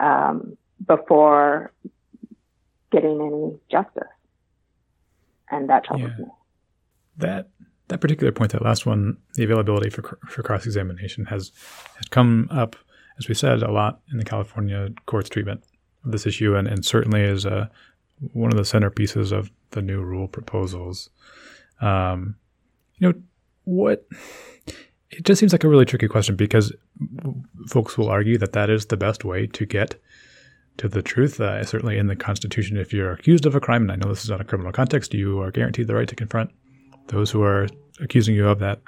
[0.00, 0.56] um,
[0.86, 1.72] before
[2.90, 4.08] getting any justice.
[5.50, 6.24] And that troubles yeah.
[6.24, 6.30] me.
[7.18, 7.48] That
[7.88, 11.52] that particular point, that last one, the availability for for cross-examination has
[11.96, 12.74] has come up,
[13.18, 15.62] as we said, a lot in the California courts treatment
[16.04, 17.70] of this issue, and, and certainly is a,
[18.32, 21.10] one of the centerpieces of the new rule proposals.
[21.80, 22.36] Um,
[22.96, 23.20] you know,
[23.64, 24.06] what
[25.12, 26.72] it just seems like a really tricky question because
[27.68, 30.00] folks will argue that that is the best way to get
[30.78, 31.38] to the truth.
[31.38, 34.24] Uh, certainly in the Constitution, if you're accused of a crime, and I know this
[34.24, 36.50] is not a criminal context, you are guaranteed the right to confront
[37.08, 37.68] those who are
[38.00, 38.80] accusing you of that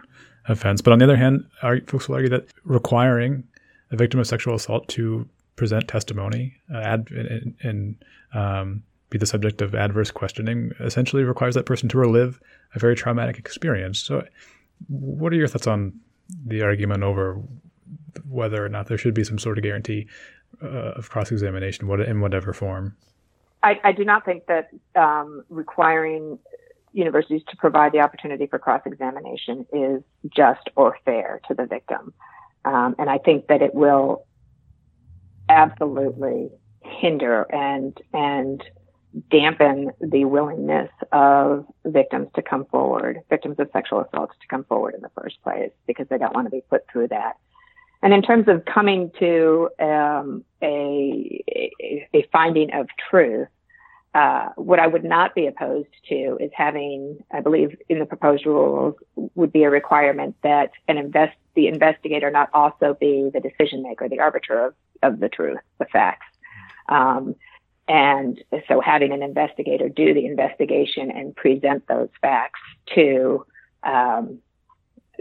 [0.49, 0.81] offense.
[0.81, 1.45] But on the other hand,
[1.87, 3.45] folks will argue that requiring
[3.91, 9.27] a victim of sexual assault to present testimony uh, ad, and, and um, be the
[9.27, 12.41] subject of adverse questioning essentially requires that person to relive
[12.75, 14.01] a very traumatic experience.
[14.01, 14.27] So,
[14.89, 15.93] what are your thoughts on
[16.47, 17.41] the argument over
[18.29, 20.07] whether or not there should be some sort of guarantee
[20.62, 22.97] uh, of cross examination what in whatever form?
[23.62, 26.39] I, I, do not think that um, requiring
[26.93, 32.12] universities to provide the opportunity for cross examination is just or fair to the victim.
[32.64, 34.27] Um, and I think that it will
[35.49, 36.51] absolutely
[36.81, 38.62] hinder and and
[39.31, 44.95] dampen the willingness of victims to come forward, victims of sexual assaults to come forward
[44.95, 47.37] in the first place because they don't want to be put through that.
[48.03, 51.43] And in terms of coming to um, a,
[52.12, 53.49] a, finding of truth,
[54.15, 58.47] uh, what I would not be opposed to is having, I believe, in the proposed
[58.47, 63.83] rules, would be a requirement that an invest the investigator not also be the decision
[63.83, 66.27] maker, the arbiter of, of the truth, the facts.
[66.89, 67.37] Um,
[67.89, 72.61] and so having an investigator do the investigation and present those facts
[72.95, 73.45] to
[73.82, 74.39] um,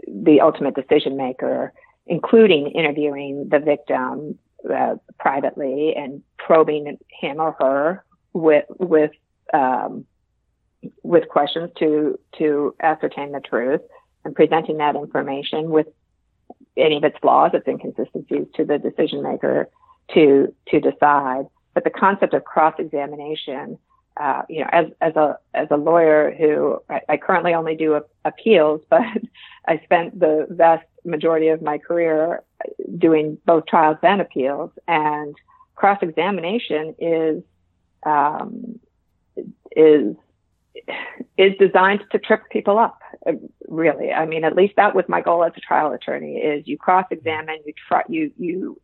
[0.07, 1.73] the ultimate decision maker,
[2.07, 4.37] including interviewing the victim
[4.73, 9.11] uh, privately and probing him or her with with
[9.53, 10.05] um,
[11.03, 13.81] with questions to to ascertain the truth
[14.23, 15.87] and presenting that information with
[16.77, 19.69] any of its flaws, its inconsistencies to the decision maker
[20.13, 23.77] to to decide but the concept of cross examination,
[24.17, 27.95] uh, you know, as, as a as a lawyer who I, I currently only do
[27.95, 29.01] a, appeals, but
[29.67, 32.43] I spent the vast majority of my career
[32.97, 35.35] doing both trials and appeals, and
[35.75, 37.43] cross examination is
[38.05, 38.79] um,
[39.75, 40.15] is
[41.37, 43.01] is designed to trip people up
[43.67, 44.11] really.
[44.11, 47.05] I mean at least that was my goal as a trial attorney is you cross
[47.11, 48.81] examine you try you you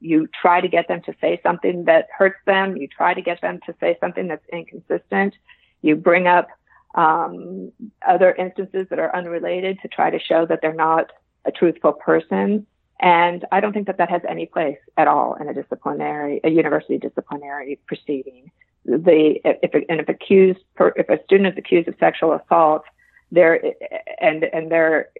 [0.00, 2.76] you try to get them to say something that hurts them.
[2.76, 5.34] You try to get them to say something that's inconsistent.
[5.80, 6.48] You bring up
[6.94, 7.72] um,
[8.06, 11.10] other instances that are unrelated to try to show that they're not
[11.44, 12.66] a truthful person.
[13.00, 16.50] And i don't think that that has any place at all in a disciplinary a
[16.50, 18.52] university disciplinary proceeding
[18.84, 20.60] the if, and if accused
[20.96, 22.82] if a student is accused of sexual assault
[23.30, 23.60] there
[24.20, 25.10] and and there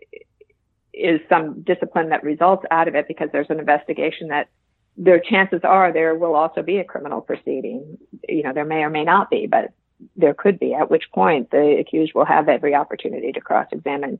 [0.92, 4.48] is some discipline that results out of it because there's an investigation that
[4.96, 7.96] their chances are there will also be a criminal proceeding.
[8.28, 9.72] You know, there may or may not be, but
[10.16, 14.18] there could be, at which point the accused will have every opportunity to cross examine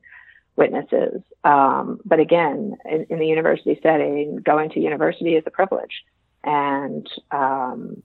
[0.55, 1.21] witnesses.
[1.43, 6.03] Um, but again, in, in, the university setting, going to university is a privilege.
[6.43, 8.01] And um,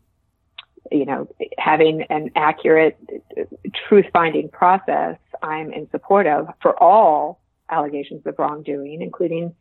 [0.91, 1.29] you know,
[1.59, 2.99] having an accurate
[3.89, 9.55] truth finding process, I'm in support of for all allegations of wrongdoing, including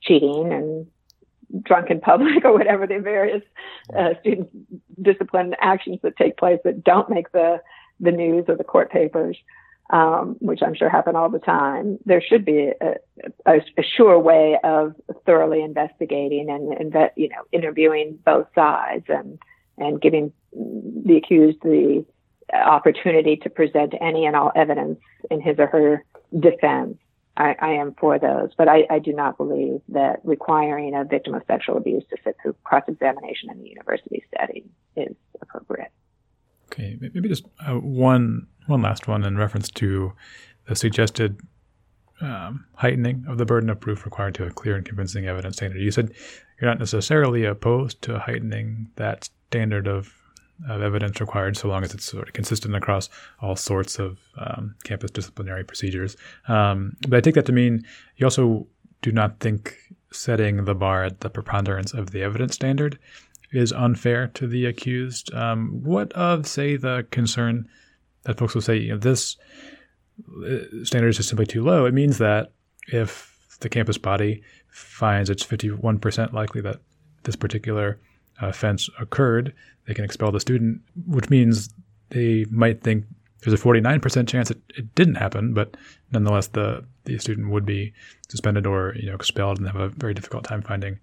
[0.00, 0.86] cheating and
[1.64, 3.42] drunk in public or whatever the various
[3.96, 4.48] uh, student
[5.02, 7.60] discipline actions that take place that don't make the,
[8.00, 9.36] the news or the court papers.
[9.90, 11.98] Um, which I'm sure happen all the time.
[12.04, 12.96] There should be a,
[13.46, 19.38] a, a sure way of thoroughly investigating and, and, you know, interviewing both sides and
[19.78, 22.04] and giving the accused the
[22.52, 24.98] opportunity to present any and all evidence
[25.30, 26.04] in his or her
[26.38, 26.96] defense.
[27.36, 31.34] I, I am for those, but I, I, do not believe that requiring a victim
[31.34, 35.92] of sexual abuse to sit through cross examination in the university setting is appropriate.
[36.66, 40.12] Okay, maybe just uh, one one last one in reference to
[40.66, 41.40] the suggested
[42.20, 45.80] um, heightening of the burden of proof required to a clear and convincing evidence standard.
[45.80, 46.12] You said
[46.60, 50.12] you're not necessarily opposed to heightening that standard of,
[50.68, 53.08] of evidence required, so long as it's sort of consistent across
[53.40, 56.16] all sorts of um, campus disciplinary procedures.
[56.48, 57.84] Um, but I take that to mean
[58.16, 58.66] you also
[59.02, 59.76] do not think
[60.12, 62.98] setting the bar at the preponderance of the evidence standard
[63.52, 65.32] is unfair to the accused.
[65.34, 67.68] Um, what of, say, the concern
[68.24, 69.36] that folks will say, you know, this
[70.46, 71.86] uh, standard is just simply too low.
[71.86, 72.52] It means that
[72.88, 76.80] if the campus body finds it's 51% likely that
[77.24, 77.98] this particular
[78.40, 79.54] offense occurred,
[79.86, 81.70] they can expel the student, which means
[82.10, 83.04] they might think
[83.42, 85.76] there's a 49% chance it, it didn't happen, but
[86.12, 87.92] nonetheless, the, the student would be
[88.28, 90.98] suspended or you know expelled and have a very difficult time finding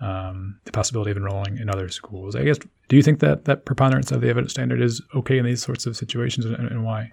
[0.00, 2.36] um, the possibility of enrolling in other schools.
[2.36, 2.58] I guess,
[2.88, 5.86] do you think that that preponderance of the evidence standard is okay in these sorts
[5.86, 7.12] of situations, and, and why?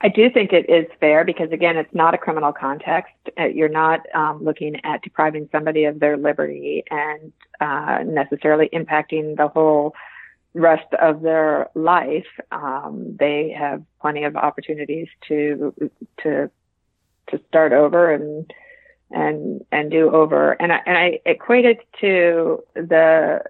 [0.00, 3.14] I do think it is fair because, again, it's not a criminal context.
[3.38, 9.36] Uh, you're not um, looking at depriving somebody of their liberty and uh, necessarily impacting
[9.36, 9.94] the whole
[10.52, 12.26] rest of their life.
[12.52, 15.74] Um, they have plenty of opportunities to
[16.22, 16.50] to
[17.28, 18.52] to start over and
[19.10, 20.52] and and do over.
[20.52, 23.42] And I, and I equate it to the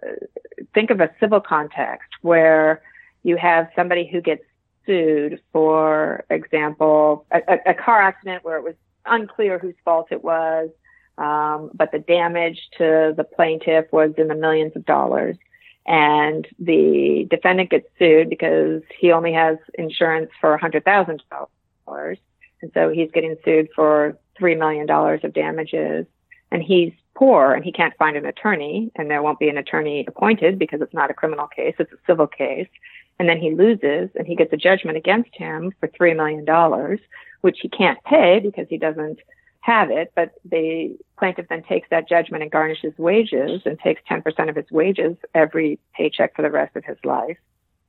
[0.74, 2.82] think of a civil context where
[3.22, 4.44] you have somebody who gets
[4.87, 8.74] sued, for example, a, a, a car accident where it was
[9.05, 10.70] unclear whose fault it was,
[11.18, 15.37] um, but the damage to the plaintiff was in the millions of dollars.
[15.87, 22.16] And the defendant gets sued because he only has insurance for $100,000.
[22.62, 26.07] And so he's getting sued for $3 million of damages.
[26.51, 30.05] And he's poor and he can't find an attorney and there won't be an attorney
[30.07, 31.74] appointed because it's not a criminal case.
[31.78, 32.68] It's a civil case
[33.19, 36.99] and then he loses and he gets a judgment against him for $3 million,
[37.41, 39.19] which he can't pay because he doesn't
[39.61, 40.12] have it.
[40.14, 44.71] But the plaintiff then takes that judgment and garnishes wages and takes 10% of his
[44.71, 47.39] wages every paycheck for the rest of his life.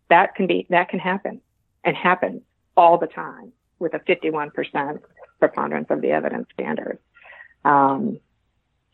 [0.09, 1.41] That can be, that can happen
[1.83, 2.41] and happens
[2.77, 4.99] all the time with a 51%
[5.39, 6.99] preponderance of the evidence standard.
[7.65, 8.19] Um,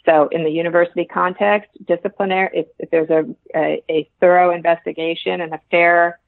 [0.05, 3.23] so in the university context, disciplinary, if, if there's a,
[3.55, 6.19] a, a, thorough investigation and a fair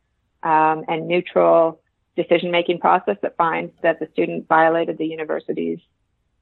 [0.45, 1.81] um, and neutral
[2.15, 5.79] decision making process that finds that the student violated the university's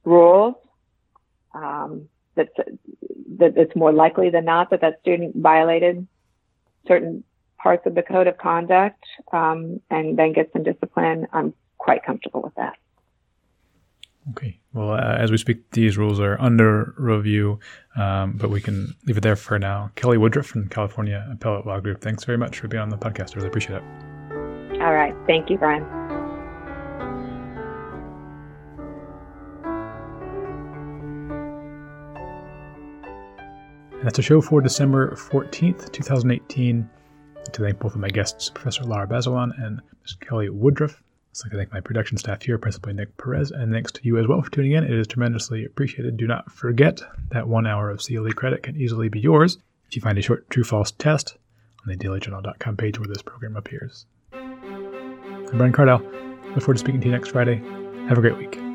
[0.03, 0.55] rules.
[1.55, 2.49] Um, that
[3.37, 6.07] it's more likely than not that that student violated
[6.87, 7.23] certain
[7.57, 11.27] parts of the code of conduct um, and then gets some discipline.
[11.31, 12.75] I'm quite comfortable with that.
[14.31, 14.57] Okay.
[14.73, 17.59] Well, uh, as we speak, these rules are under review,
[17.95, 19.91] um, but we can leave it there for now.
[19.95, 23.31] Kelly Woodruff from California Appellate Law Group, thanks very much for being on the podcast.
[23.31, 23.83] I really appreciate it.
[24.81, 25.13] All right.
[25.27, 25.83] Thank you, Brian.
[34.03, 36.89] And that's a show for December 14th, 2018.
[37.51, 40.15] To thank both of my guests, Professor Lara Bazelon and Ms.
[40.19, 41.01] Kelly Woodruff.
[41.41, 44.27] Like to thank my production staff here, principally Nick Perez, and thanks to you as
[44.27, 44.83] well for tuning in.
[44.83, 46.15] It is tremendously appreciated.
[46.15, 49.57] Do not forget that one hour of CLE credit can easily be yours
[49.87, 51.37] if you find a short true-false test
[51.85, 54.05] on the dailyjournal.com page where this program appears.
[54.31, 55.99] I'm Brian Cardile.
[55.99, 57.61] Look forward to speaking to you next Friday.
[58.07, 58.72] Have a great week.